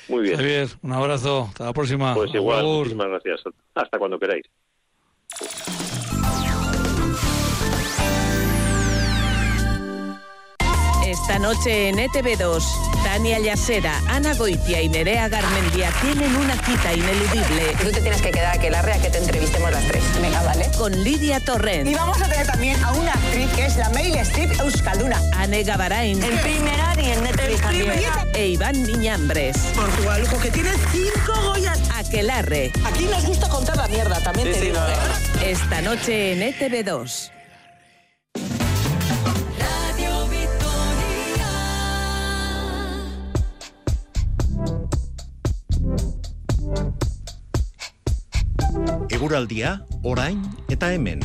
Muy 0.10 0.24
bien. 0.24 0.38
Javier, 0.38 0.68
un 0.84 0.92
abrazo. 0.94 1.48
Hasta 1.50 1.66
la 1.66 1.74
próxima. 1.74 2.14
Pues 2.14 2.34
igual, 2.34 2.66
muchísimas 2.66 3.08
gracias. 3.08 3.42
Hasta 3.74 3.98
cuando 3.98 4.20
queráis. 4.20 4.46
Esta 11.30 11.48
noche 11.48 11.90
en 11.90 12.00
ETV2, 12.00 12.64
Tania 13.04 13.38
Yasera, 13.38 14.02
Ana 14.08 14.34
Goitia 14.34 14.82
y 14.82 14.90
Nerea 14.90 15.30
Garmendia 15.30 15.92
tienen 16.02 16.36
una 16.36 16.56
cita 16.56 16.92
ineludible. 16.92 17.76
Tú 17.84 17.92
te 17.92 18.02
tienes 18.02 18.20
que 18.20 18.32
quedar 18.32 18.58
aquí 18.58 18.68
la 18.72 18.82
rea 18.82 19.00
que 19.00 19.12
te 19.12 19.20
entrevistemos 19.20 19.70
las 19.70 19.88
tres. 19.88 20.02
Venga, 20.20 20.42
vale. 20.42 20.72
Con 20.76 20.92
Lidia 21.04 21.40
Torrent. 21.40 21.88
Y 21.88 21.94
vamos 21.94 22.20
a 22.20 22.28
tener 22.28 22.48
también 22.48 22.84
a 22.84 22.94
una 22.94 23.12
actriz 23.12 23.48
que 23.56 23.68
es 23.68 23.78
la 23.78 23.92
Meryl 23.92 24.16
Streep 24.16 24.60
Euskalduna. 24.60 25.22
Ane 25.38 25.62
Gabarain. 25.62 26.24
En 26.24 26.36
primera 26.40 26.96
y 27.00 27.12
en 27.12 27.28
ETV 27.28 27.62
también. 27.62 27.94
E 28.34 28.48
Iván 28.48 28.82
Niñambres. 28.82 29.56
Portugal, 29.76 30.28
que 30.42 30.50
tiene 30.50 30.72
cinco 30.92 31.40
Goyas. 31.44 31.80
Aquelarre. 31.94 32.72
Aquí 32.86 33.06
nos 33.06 33.24
gusta 33.28 33.48
contar 33.50 33.78
la 33.78 33.88
mierda, 33.88 34.20
también 34.22 34.52
te 34.52 34.62
digo. 34.62 34.80
¿eh? 34.80 35.52
Esta 35.52 35.80
noche 35.84 36.34
en 36.34 36.42
ETV2. 36.56 37.39
Eguraldia 49.20 49.82
orain 50.02 50.40
eta 50.72 50.94
hemen. 50.96 51.20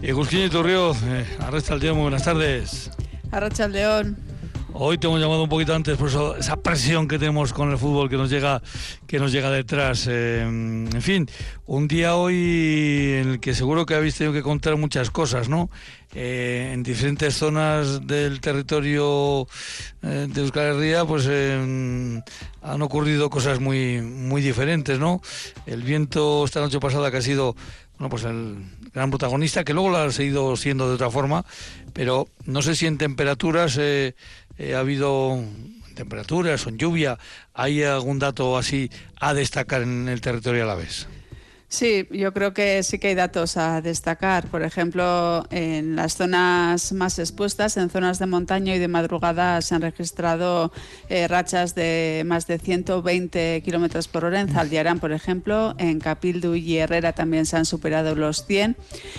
Egusquín 0.00 0.48
Turrio, 0.50 0.92
eh, 0.92 1.26
muy 1.92 2.02
buenas 2.02 2.22
tardes. 2.22 2.92
Arrachaldeón. 3.32 4.23
Hoy 4.76 4.98
te 4.98 5.06
hemos 5.06 5.20
llamado 5.20 5.44
un 5.44 5.48
poquito 5.48 5.72
antes 5.72 5.96
por 5.96 6.08
eso, 6.08 6.36
esa 6.36 6.56
presión 6.56 7.06
que 7.06 7.16
tenemos 7.16 7.52
con 7.52 7.70
el 7.70 7.78
fútbol 7.78 8.10
que 8.10 8.16
nos 8.16 8.28
llega, 8.28 8.60
que 9.06 9.20
nos 9.20 9.30
llega 9.30 9.48
detrás. 9.48 10.08
Eh, 10.10 10.40
en 10.42 11.00
fin, 11.00 11.30
un 11.66 11.86
día 11.86 12.16
hoy 12.16 13.12
en 13.22 13.28
el 13.28 13.40
que 13.40 13.54
seguro 13.54 13.86
que 13.86 13.94
habéis 13.94 14.16
tenido 14.16 14.32
que 14.32 14.42
contar 14.42 14.76
muchas 14.76 15.12
cosas, 15.12 15.48
¿no? 15.48 15.70
Eh, 16.12 16.72
en 16.72 16.82
diferentes 16.82 17.36
zonas 17.36 18.04
del 18.04 18.40
territorio 18.40 19.46
eh, 20.02 20.26
de 20.28 20.40
Euskal 20.40 20.74
Herria, 20.74 21.04
pues 21.04 21.28
han 21.28 22.82
ocurrido 22.82 23.30
cosas 23.30 23.60
muy, 23.60 24.00
muy 24.02 24.42
diferentes, 24.42 24.98
¿no? 24.98 25.22
El 25.66 25.84
viento 25.84 26.44
esta 26.44 26.58
noche 26.58 26.80
pasada 26.80 27.12
que 27.12 27.18
ha 27.18 27.22
sido 27.22 27.54
bueno, 27.96 28.10
pues 28.10 28.24
el 28.24 28.56
gran 28.92 29.10
protagonista, 29.10 29.62
que 29.62 29.72
luego 29.72 29.90
lo 29.90 29.98
ha 29.98 30.10
seguido 30.10 30.56
siendo 30.56 30.88
de 30.88 30.94
otra 30.94 31.10
forma, 31.10 31.44
pero 31.92 32.26
no 32.44 32.60
sé 32.60 32.74
si 32.74 32.86
en 32.86 32.98
temperaturas 32.98 33.78
ha 34.58 34.78
habido 34.78 35.42
temperaturas 35.94 36.66
en 36.66 36.78
lluvia. 36.78 37.18
¿Hay 37.54 37.82
algún 37.82 38.18
dato 38.18 38.56
así 38.58 38.90
a 39.16 39.34
destacar 39.34 39.82
en 39.82 40.08
el 40.08 40.20
territorio 40.20 40.64
a 40.64 40.66
la 40.66 40.74
vez? 40.74 41.06
Sí, 41.74 42.06
yo 42.12 42.32
creo 42.32 42.54
que 42.54 42.84
sí 42.84 43.00
que 43.00 43.08
hay 43.08 43.14
datos 43.16 43.56
a 43.56 43.80
destacar. 43.80 44.46
Por 44.46 44.62
ejemplo, 44.62 45.44
en 45.50 45.96
las 45.96 46.14
zonas 46.16 46.92
más 46.92 47.18
expuestas, 47.18 47.76
en 47.76 47.90
zonas 47.90 48.20
de 48.20 48.26
montaña 48.26 48.76
y 48.76 48.78
de 48.78 48.86
madrugada, 48.86 49.60
se 49.60 49.74
han 49.74 49.82
registrado 49.82 50.70
eh, 51.08 51.26
rachas 51.26 51.74
de 51.74 52.22
más 52.26 52.46
de 52.46 52.60
120 52.60 53.60
kilómetros 53.64 54.06
por 54.06 54.24
hora 54.24 54.40
en 54.40 54.50
Zaldiarán, 54.50 55.00
por 55.00 55.10
ejemplo. 55.10 55.74
En 55.78 55.98
Capildu 55.98 56.54
y 56.54 56.76
Herrera 56.76 57.12
también 57.12 57.44
se 57.44 57.56
han 57.56 57.64
superado 57.64 58.14
los 58.14 58.46
100. 58.46 58.76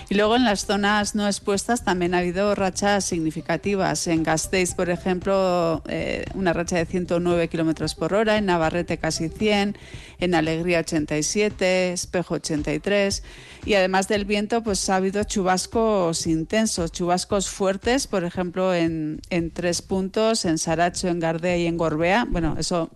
Y 0.07 0.15
luego 0.15 0.37
en 0.37 0.45
las 0.45 0.65
zonas 0.65 1.13
no 1.13 1.27
expuestas 1.27 1.83
también 1.83 2.13
ha 2.13 2.19
habido 2.19 2.55
rachas 2.55 3.03
significativas. 3.03 4.07
En 4.07 4.23
Gasteiz, 4.23 4.75
por 4.75 4.89
ejemplo, 4.89 5.83
eh, 5.89 6.23
una 6.35 6.53
racha 6.53 6.77
de 6.77 6.85
109 6.85 7.49
kilómetros 7.49 7.95
por 7.95 8.13
hora. 8.13 8.37
En 8.37 8.45
Navarrete, 8.45 8.97
casi 8.97 9.27
100. 9.27 9.77
En 10.19 10.35
Alegría, 10.35 10.79
87. 10.79 11.91
Espejo, 11.91 12.44
y 13.65 13.73
además 13.73 14.07
del 14.07 14.25
viento 14.25 14.61
pues 14.63 14.89
ha 14.89 14.97
habido 14.97 15.23
chubascos 15.23 16.27
intensos, 16.27 16.91
chubascos 16.91 17.49
fuertes, 17.49 18.07
por 18.07 18.23
ejemplo 18.23 18.73
en, 18.73 19.21
tres 19.53 19.81
puntos, 19.81 20.45
en 20.45 20.57
Saracho, 20.57 21.07
en 21.07 21.19
Gardea 21.19 21.57
y 21.57 21.65
en 21.65 21.77
Gorbea, 21.77 22.25
bueno, 22.29 22.55
eso 22.59 22.89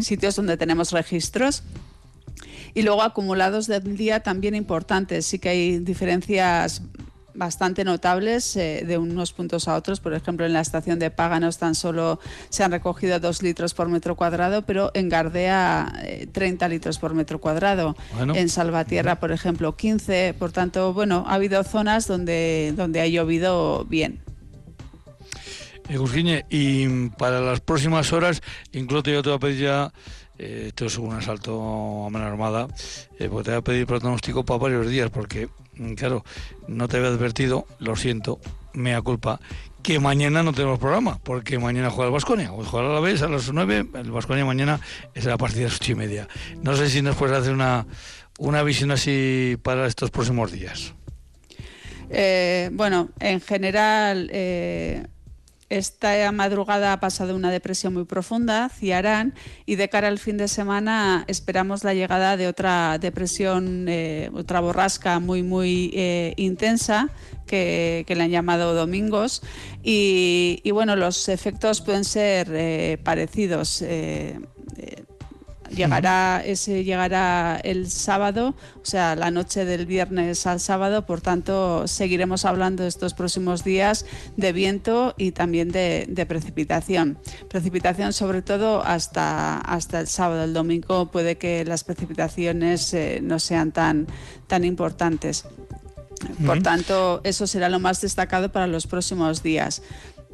sitios 0.00 0.36
donde 0.36 0.56
tenemos 0.56 0.92
registros. 0.92 1.62
Y 2.76 2.82
luego 2.82 3.02
acumulados 3.02 3.68
del 3.68 3.96
día 3.96 4.20
también 4.20 4.56
importantes, 4.56 5.26
sí 5.26 5.38
que 5.38 5.48
hay 5.48 5.78
diferencias 5.78 6.82
bastante 7.34 7.84
notables 7.84 8.56
eh, 8.56 8.84
de 8.86 8.98
unos 8.98 9.32
puntos 9.32 9.68
a 9.68 9.74
otros. 9.76 10.00
Por 10.00 10.14
ejemplo, 10.14 10.46
en 10.46 10.52
la 10.52 10.60
estación 10.60 10.98
de 10.98 11.10
Páganos 11.10 11.58
tan 11.58 11.74
solo 11.74 12.20
se 12.48 12.64
han 12.64 12.70
recogido 12.70 13.18
dos 13.20 13.42
litros 13.42 13.74
por 13.74 13.88
metro 13.88 14.16
cuadrado, 14.16 14.62
pero 14.62 14.90
en 14.94 15.08
Gardea 15.08 15.92
30 16.32 16.66
eh, 16.66 16.68
litros 16.68 16.98
por 16.98 17.14
metro 17.14 17.40
cuadrado. 17.40 17.96
En 18.34 18.48
Salvatierra, 18.48 19.20
por 19.20 19.32
ejemplo, 19.32 19.76
15. 19.76 20.34
Por 20.38 20.52
tanto, 20.52 20.92
bueno, 20.92 21.24
ha 21.26 21.34
habido 21.34 21.62
zonas 21.64 22.06
donde, 22.06 22.72
donde 22.76 23.00
ha 23.00 23.06
llovido 23.06 23.84
bien. 23.84 24.20
Eugenia, 25.88 26.46
y 26.48 27.08
para 27.10 27.40
las 27.40 27.60
próximas 27.60 28.12
horas, 28.12 28.42
incluso 28.72 29.10
yo 29.10 29.22
te 29.22 29.28
voy 29.28 29.36
a 29.36 29.40
pedir 29.40 29.60
ya 29.60 29.92
eh, 30.38 30.64
esto 30.68 30.86
es 30.86 30.98
un 30.98 31.12
asalto 31.12 32.06
a 32.06 32.10
mano 32.10 32.26
armada, 32.26 32.68
eh, 33.18 33.28
porque 33.28 33.44
te 33.44 33.50
voy 33.50 33.58
a 33.58 33.62
pedir 33.62 33.86
pronóstico 33.86 34.44
para 34.44 34.58
varios 34.58 34.88
días, 34.88 35.10
porque, 35.10 35.48
mm, 35.76 35.94
claro, 35.94 36.24
no 36.66 36.88
te 36.88 36.96
había 36.96 37.10
advertido, 37.10 37.66
lo 37.78 37.94
siento, 37.96 38.40
mea 38.72 39.00
culpa, 39.02 39.40
que 39.82 40.00
mañana 40.00 40.42
no 40.42 40.52
tenemos 40.52 40.78
programa, 40.78 41.20
porque 41.22 41.58
mañana 41.58 41.90
juega 41.90 42.08
el 42.08 42.12
Vasconia, 42.12 42.52
hoy 42.52 42.66
juega 42.68 42.90
a 42.90 42.94
la 42.94 43.00
vez 43.00 43.22
a 43.22 43.28
las 43.28 43.52
9, 43.52 43.86
el 43.94 44.10
Vasconia 44.10 44.44
mañana 44.44 44.80
es 45.14 45.26
a 45.26 45.30
la 45.30 45.38
partida 45.38 45.60
de 45.60 45.68
las 45.68 45.76
8 45.76 45.92
y 45.92 45.94
media. 45.94 46.28
No 46.62 46.74
sé 46.74 46.88
si 46.88 47.02
nos 47.02 47.16
puedes 47.16 47.36
hacer 47.36 47.52
una, 47.52 47.86
una 48.38 48.62
visión 48.62 48.90
así 48.90 49.56
para 49.62 49.86
estos 49.86 50.10
próximos 50.10 50.50
días. 50.50 50.94
Eh, 52.10 52.70
bueno, 52.72 53.10
en 53.20 53.40
general 53.40 54.30
esta 55.78 56.30
madrugada 56.32 56.92
ha 56.92 57.00
pasado 57.00 57.34
una 57.34 57.50
depresión 57.50 57.94
muy 57.94 58.04
profunda, 58.04 58.68
Ciarán, 58.68 59.34
y 59.66 59.76
de 59.76 59.88
cara 59.88 60.08
al 60.08 60.18
fin 60.18 60.36
de 60.36 60.48
semana 60.48 61.24
esperamos 61.28 61.84
la 61.84 61.94
llegada 61.94 62.36
de 62.36 62.48
otra 62.48 62.98
depresión, 62.98 63.86
eh, 63.88 64.30
otra 64.34 64.60
borrasca 64.60 65.18
muy, 65.20 65.42
muy 65.42 65.90
eh, 65.94 66.34
intensa 66.36 67.10
que, 67.46 68.04
le 68.08 68.22
han 68.22 68.30
llamado 68.30 68.74
domingos. 68.74 69.42
Y, 69.82 70.62
bueno, 70.72 70.96
los 70.96 71.28
efectos 71.28 71.80
pueden 71.80 72.04
ser 72.04 72.48
eh, 72.52 72.98
parecidos. 73.02 73.82
Llegará, 75.74 76.42
ese 76.44 76.84
llegará 76.84 77.60
el 77.62 77.90
sábado, 77.90 78.54
o 78.76 78.84
sea, 78.84 79.16
la 79.16 79.30
noche 79.30 79.64
del 79.64 79.86
viernes 79.86 80.46
al 80.46 80.60
sábado, 80.60 81.06
por 81.06 81.20
tanto, 81.20 81.86
seguiremos 81.88 82.44
hablando 82.44 82.86
estos 82.86 83.14
próximos 83.14 83.64
días 83.64 84.06
de 84.36 84.52
viento 84.52 85.14
y 85.18 85.32
también 85.32 85.70
de, 85.70 86.26
precipitación. 86.28 87.18
Precipitación 87.48 88.12
sobre 88.12 88.42
todo 88.42 88.82
hasta, 88.84 89.58
hasta 89.58 90.00
el 90.00 90.06
sábado. 90.06 90.44
El 90.44 90.54
domingo 90.54 91.10
puede 91.10 91.36
que 91.36 91.64
las 91.64 91.84
precipitaciones 91.84 92.94
eh, 92.94 93.20
no 93.22 93.38
sean 93.38 93.72
tan, 93.72 94.06
tan 94.46 94.64
importantes. 94.64 95.44
Por 96.46 96.62
tanto, 96.62 97.20
eso 97.24 97.46
será 97.46 97.68
lo 97.68 97.80
más 97.80 98.00
destacado 98.00 98.50
para 98.50 98.66
los 98.66 98.86
próximos 98.86 99.42
días. 99.42 99.82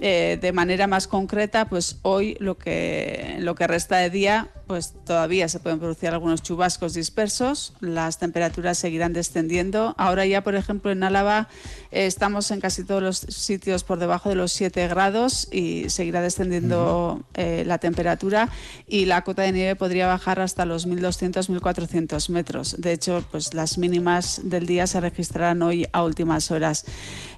Eh, 0.03 0.38
de 0.40 0.53
manera 0.53 0.87
más 0.87 1.07
concreta, 1.07 1.68
pues 1.68 1.98
hoy 2.03 2.37
lo 2.40 2.57
que, 2.57 3.37
lo 3.40 3.55
que 3.55 3.66
resta 3.66 3.98
de 3.98 4.09
día 4.09 4.48
pues 4.70 4.94
todavía 5.04 5.48
se 5.48 5.59
pueden 5.59 5.80
producir 5.80 6.11
algunos 6.11 6.44
chubascos 6.44 6.94
dispersos, 6.94 7.72
las 7.80 8.20
temperaturas 8.20 8.78
seguirán 8.78 9.12
descendiendo. 9.12 9.96
Ahora 9.98 10.26
ya, 10.26 10.44
por 10.44 10.54
ejemplo, 10.54 10.92
en 10.92 11.02
Álava 11.02 11.48
eh, 11.90 12.06
estamos 12.06 12.52
en 12.52 12.61
casi 12.61 12.85
todos 12.85 13.02
los 13.02 13.18
sitios 13.18 13.83
por 13.83 13.98
debajo 13.98 14.28
de 14.28 14.37
los 14.37 14.52
7 14.52 14.87
grados 14.87 15.48
y 15.50 15.90
seguirá 15.90 16.22
descendiendo 16.22 17.24
eh, 17.35 17.64
la 17.66 17.78
temperatura 17.78 18.48
y 18.87 19.06
la 19.06 19.24
cota 19.24 19.42
de 19.42 19.50
nieve 19.50 19.74
podría 19.74 20.06
bajar 20.06 20.38
hasta 20.38 20.64
los 20.64 20.87
1.200, 20.87 21.48
1.400 21.48 22.28
metros. 22.30 22.76
De 22.78 22.92
hecho, 22.92 23.24
pues 23.33 23.54
las 23.54 23.76
mínimas 23.76 24.40
del 24.44 24.66
día 24.66 24.87
se 24.87 25.00
registrarán 25.00 25.62
hoy 25.62 25.88
a 25.90 26.04
últimas 26.04 26.52
horas. 26.52 26.85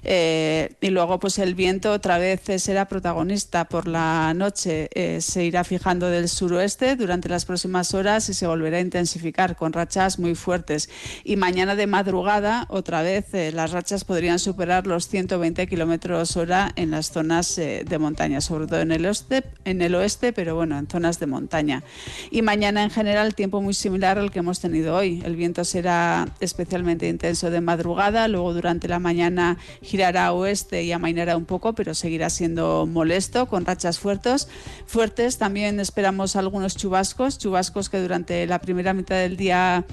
Eh, 0.03 0.75
y 0.81 0.89
luego, 0.89 1.19
pues 1.19 1.39
el 1.39 1.55
viento 1.55 1.93
otra 1.93 2.19
vez 2.19 2.41
será 2.61 2.87
protagonista 2.87 3.65
por 3.65 3.87
la 3.87 4.35
noche, 4.35 4.87
se 5.19 5.45
irá 5.45 5.63
fijando 5.63 6.09
del 6.09 6.29
suroeste 6.29 6.95
durante 6.95 7.22
las 7.29 7.45
próximas 7.45 7.93
horas 7.93 8.29
y 8.29 8.33
se 8.33 8.47
volverá 8.47 8.77
a 8.77 8.81
intensificar 8.81 9.55
con 9.55 9.73
rachas 9.73 10.19
muy 10.19 10.35
fuertes. 10.35 10.89
Y 11.23 11.35
mañana 11.35 11.75
de 11.75 11.87
madrugada, 11.87 12.65
otra 12.69 13.01
vez, 13.01 13.33
eh, 13.33 13.51
las 13.51 13.71
rachas 13.71 14.03
podrían 14.03 14.39
superar 14.39 14.87
los 14.87 15.07
120 15.07 15.67
kilómetros 15.67 16.35
hora 16.37 16.71
en 16.75 16.91
las 16.91 17.11
zonas 17.11 17.57
eh, 17.57 17.85
de 17.87 17.97
montaña, 17.97 18.41
sobre 18.41 18.67
todo 18.67 18.81
en 18.81 18.91
el, 18.91 19.05
oeste, 19.05 19.43
en 19.65 19.81
el 19.81 19.95
oeste, 19.95 20.33
pero 20.33 20.55
bueno, 20.55 20.77
en 20.77 20.87
zonas 20.87 21.19
de 21.19 21.27
montaña. 21.27 21.83
Y 22.31 22.41
mañana 22.41 22.83
en 22.83 22.89
general, 22.89 23.35
tiempo 23.35 23.61
muy 23.61 23.73
similar 23.73 24.17
al 24.17 24.31
que 24.31 24.39
hemos 24.39 24.59
tenido 24.59 24.95
hoy. 24.95 25.21
El 25.25 25.35
viento 25.35 25.63
será 25.63 26.27
especialmente 26.39 27.07
intenso 27.07 27.49
de 27.49 27.61
madrugada, 27.61 28.27
luego 28.27 28.53
durante 28.53 28.87
la 28.87 28.99
mañana 28.99 29.57
girará 29.81 30.27
a 30.27 30.33
oeste 30.33 30.83
y 30.83 30.91
amainará 30.91 31.37
un 31.37 31.45
poco, 31.45 31.73
pero 31.73 31.93
seguirá 31.93 32.29
siendo 32.29 32.85
molesto 32.85 33.47
con 33.47 33.65
rachas 33.65 33.99
fuertes. 33.99 34.47
Fuertes 34.85 35.37
también 35.37 35.79
esperamos 35.79 36.35
algunos 36.35 36.75
chubascos 36.75 37.12
chubascos, 37.37 37.89
que 37.89 37.99
durante 37.99 38.45
la 38.47 38.59
primera 38.59 38.93
mitad 38.93 39.15
del 39.15 39.37
día 39.37 39.85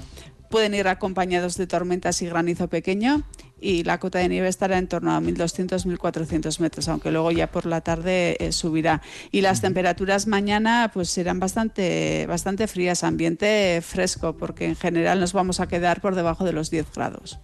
pueden 0.49 0.73
ir 0.73 0.87
acompañados 0.87 1.57
de 1.57 1.65
tormentas 1.65 2.21
y 2.21 2.27
granizo 2.27 2.67
pequeño 2.67 3.23
y 3.61 3.83
la 3.83 3.99
cota 3.99 4.19
de 4.19 4.27
nieve 4.27 4.47
estará 4.47 4.77
en 4.77 4.87
torno 4.87 5.15
a 5.15 5.21
1.200-1.400 5.21 6.59
metros, 6.59 6.87
aunque 6.89 7.11
luego 7.11 7.31
ya 7.31 7.49
por 7.49 7.67
la 7.67 7.81
tarde 7.81 8.35
eh, 8.39 8.51
subirá. 8.51 9.01
Y 9.31 9.41
las 9.41 9.61
temperaturas 9.61 10.27
mañana 10.27 10.89
pues 10.93 11.09
serán 11.09 11.39
bastante, 11.39 12.25
bastante 12.27 12.67
frías, 12.67 13.03
ambiente 13.03 13.81
fresco, 13.81 14.35
porque 14.35 14.65
en 14.65 14.75
general 14.75 15.19
nos 15.19 15.31
vamos 15.31 15.59
a 15.59 15.67
quedar 15.67 16.01
por 16.01 16.15
debajo 16.15 16.43
de 16.43 16.53
los 16.53 16.71
10 16.71 16.91
grados. 16.93 17.39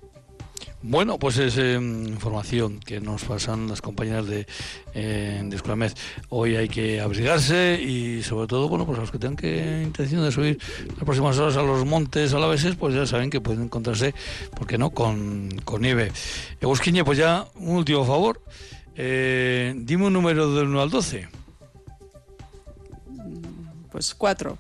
Bueno, 0.84 1.18
pues 1.18 1.40
es 1.40 1.58
em, 1.58 2.08
información 2.08 2.80
que 2.80 3.02
nos 3.02 3.24
pasan 3.24 3.68
las 3.68 3.82
compañeras 3.82 4.28
de, 4.28 4.46
eh, 4.94 5.44
Hoy 6.30 6.56
hay 6.56 6.70
que 6.70 7.02
abrigarse 7.02 7.82
y 7.82 8.22
sobre 8.22 8.48
todo, 8.48 8.70
bueno, 8.70 8.86
pues 8.86 9.00
los 9.00 9.12
que 9.12 9.18
tengan 9.18 9.36
que 9.36 9.82
intención 9.84 10.24
de 10.24 10.32
subir 10.32 10.60
las 10.90 11.04
próximas 11.04 11.38
horas 11.40 11.58
a 11.58 11.64
los 11.64 11.84
montes 11.84 12.32
a 12.34 12.40
la 12.40 12.46
alaveses, 12.46 12.76
pues 12.76 12.94
ya 12.94 13.08
saben 13.08 13.32
que 13.32 13.42
pueden 13.42 13.64
encontrarse, 13.64 14.14
¿por 14.56 14.68
qué 14.68 14.78
no?, 14.78 14.92
con, 14.92 15.50
con 15.66 15.82
nieve. 15.82 16.12
Egusquiñe, 16.62 17.04
pues 17.04 17.18
ya 17.18 17.48
un 17.56 17.78
último 17.78 18.06
favor. 18.06 18.42
Eh, 18.96 19.74
dime 19.78 20.06
un 20.06 20.14
número 20.14 20.54
del 20.54 20.68
1 20.68 20.82
al 20.82 20.90
12. 20.92 21.28
Pues 23.92 24.14
4. 24.14 24.58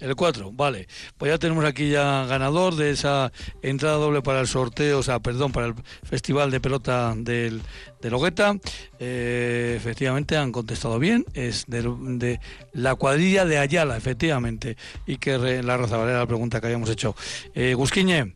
El 0.00 0.14
4, 0.14 0.52
vale. 0.52 0.88
Pues 1.16 1.32
ya 1.32 1.38
tenemos 1.38 1.64
aquí 1.64 1.90
ya 1.90 2.26
ganador 2.26 2.76
de 2.76 2.90
esa 2.90 3.32
entrada 3.62 3.96
doble 3.96 4.22
para 4.22 4.40
el 4.40 4.46
sorteo, 4.46 4.98
o 4.98 5.02
sea, 5.02 5.20
perdón, 5.20 5.52
para 5.52 5.66
el 5.66 5.74
Festival 6.02 6.50
de 6.50 6.60
Pelota 6.60 7.14
del, 7.16 7.62
de 8.00 8.10
Logueta. 8.10 8.56
Eh, 8.98 9.74
efectivamente 9.76 10.36
han 10.36 10.52
contestado 10.52 10.98
bien, 10.98 11.24
es 11.34 11.64
de, 11.66 12.40
la 12.72 12.94
cuadrilla 12.94 13.44
de 13.44 13.58
Ayala, 13.58 13.96
efectivamente. 13.96 14.76
Y 15.06 15.16
que 15.16 15.38
la 15.62 15.76
Rosa 15.76 15.96
Valera 15.96 16.18
la 16.18 16.26
pregunta 16.26 16.60
que 16.60 16.66
habíamos 16.66 16.90
hecho. 16.90 17.16
Eh, 17.54 17.74
Gusquiñe, 17.74 18.34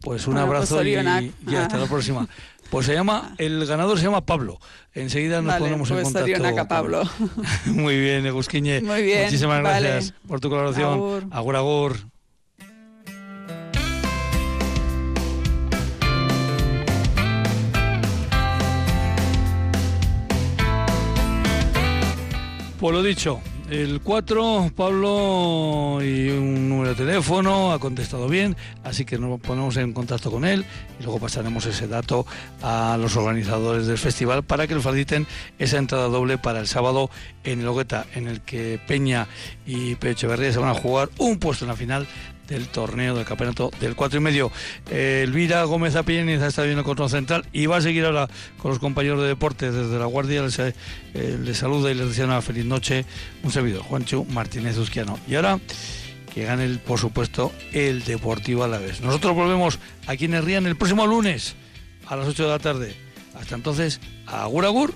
pues 0.00 0.26
un 0.26 0.34
pues 0.34 0.44
abrazo 0.44 0.84
y, 0.84 0.90
y 0.90 1.54
hasta 1.54 1.78
la 1.78 1.86
próxima. 1.86 2.28
Pues 2.70 2.84
se 2.84 2.92
llama, 2.92 3.34
el 3.38 3.64
ganador 3.66 3.98
se 3.98 4.04
llama 4.04 4.26
Pablo. 4.26 4.58
Enseguida 4.92 5.40
nos 5.40 5.54
ponemos 5.56 5.90
en 5.90 6.02
pues 6.02 6.12
contacto. 6.12 6.68
Pablo. 6.68 7.02
Muy 7.66 7.98
bien, 7.98 8.26
Egusquiñe. 8.26 8.82
Muy 8.82 9.02
bien. 9.02 9.24
Muchísimas 9.24 9.60
gracias 9.60 10.14
por 10.26 10.40
tu 10.40 10.50
colaboración. 10.50 11.28
Agur, 11.32 11.56
agur. 11.56 11.96
Pues 22.78 22.94
lo 22.94 23.02
dicho, 23.02 23.40
el 23.70 24.00
4, 24.00 24.72
Pablo, 24.74 25.98
y 26.02 26.30
un 26.30 26.68
número 26.68 26.90
de 26.90 26.94
teléfono, 26.94 27.72
ha 27.72 27.78
contestado 27.78 28.28
bien, 28.28 28.56
así 28.82 29.04
que 29.04 29.18
nos 29.18 29.38
ponemos 29.40 29.76
en 29.76 29.92
contacto 29.92 30.30
con 30.30 30.44
él 30.44 30.64
y 30.98 31.02
luego 31.02 31.18
pasaremos 31.18 31.66
ese 31.66 31.86
dato 31.86 32.26
a 32.62 32.96
los 32.98 33.16
organizadores 33.16 33.86
del 33.86 33.98
festival 33.98 34.42
para 34.42 34.66
que 34.66 34.74
nos 34.74 34.84
faciliten 34.84 35.26
esa 35.58 35.78
entrada 35.78 36.08
doble 36.08 36.38
para 36.38 36.60
el 36.60 36.66
sábado 36.66 37.10
en 37.44 37.60
el 37.60 37.68
Hogueta, 37.68 38.06
en 38.14 38.26
el 38.26 38.40
que 38.40 38.80
Peña 38.86 39.28
y 39.66 39.96
Pecho 39.96 40.26
Echeverría 40.26 40.52
se 40.52 40.58
van 40.58 40.70
a 40.70 40.74
jugar 40.74 41.10
un 41.18 41.38
puesto 41.38 41.64
en 41.64 41.68
la 41.68 41.76
final 41.76 42.06
del 42.48 42.68
torneo 42.68 43.14
del 43.14 43.24
campeonato 43.24 43.70
del 43.80 43.94
4 43.94 44.18
y 44.18 44.22
medio. 44.22 44.50
Elvira 44.90 45.62
Gómez 45.64 45.94
Apieniz 45.96 46.40
ha 46.40 46.48
estado 46.48 46.66
viendo 46.66 46.80
el 46.80 46.86
control 46.86 47.10
central 47.10 47.46
y 47.52 47.66
va 47.66 47.76
a 47.76 47.80
seguir 47.80 48.04
ahora 48.04 48.28
con 48.58 48.70
los 48.70 48.78
compañeros 48.78 49.20
de 49.20 49.28
deportes 49.28 49.74
desde 49.74 49.98
la 49.98 50.06
Guardia. 50.06 50.42
Les, 50.42 50.58
eh, 50.58 50.74
saluda 51.54 51.90
y 51.90 51.94
les 51.94 52.08
desea 52.08 52.24
una 52.24 52.42
feliz 52.42 52.64
noche. 52.64 53.04
Un 53.42 53.52
servidor, 53.52 53.82
Juancho 53.82 54.24
Martínez 54.24 54.76
Usquiano. 54.78 55.18
Y 55.28 55.34
ahora 55.34 55.60
que 56.32 56.44
gane, 56.44 56.64
el, 56.64 56.78
por 56.78 56.98
supuesto, 56.98 57.52
el 57.72 58.04
Deportivo 58.04 58.64
a 58.64 58.68
la 58.68 58.78
vez. 58.78 59.00
Nosotros 59.00 59.34
volvemos 59.34 59.78
aquí 60.06 60.26
en 60.26 60.34
Herrían 60.34 60.66
el 60.66 60.76
próximo 60.76 61.06
lunes 61.06 61.54
a 62.06 62.16
las 62.16 62.26
8 62.26 62.44
de 62.44 62.48
la 62.48 62.58
tarde. 62.58 62.96
Hasta 63.34 63.54
entonces, 63.54 64.00
agur 64.26 64.64
agur. 64.64 64.94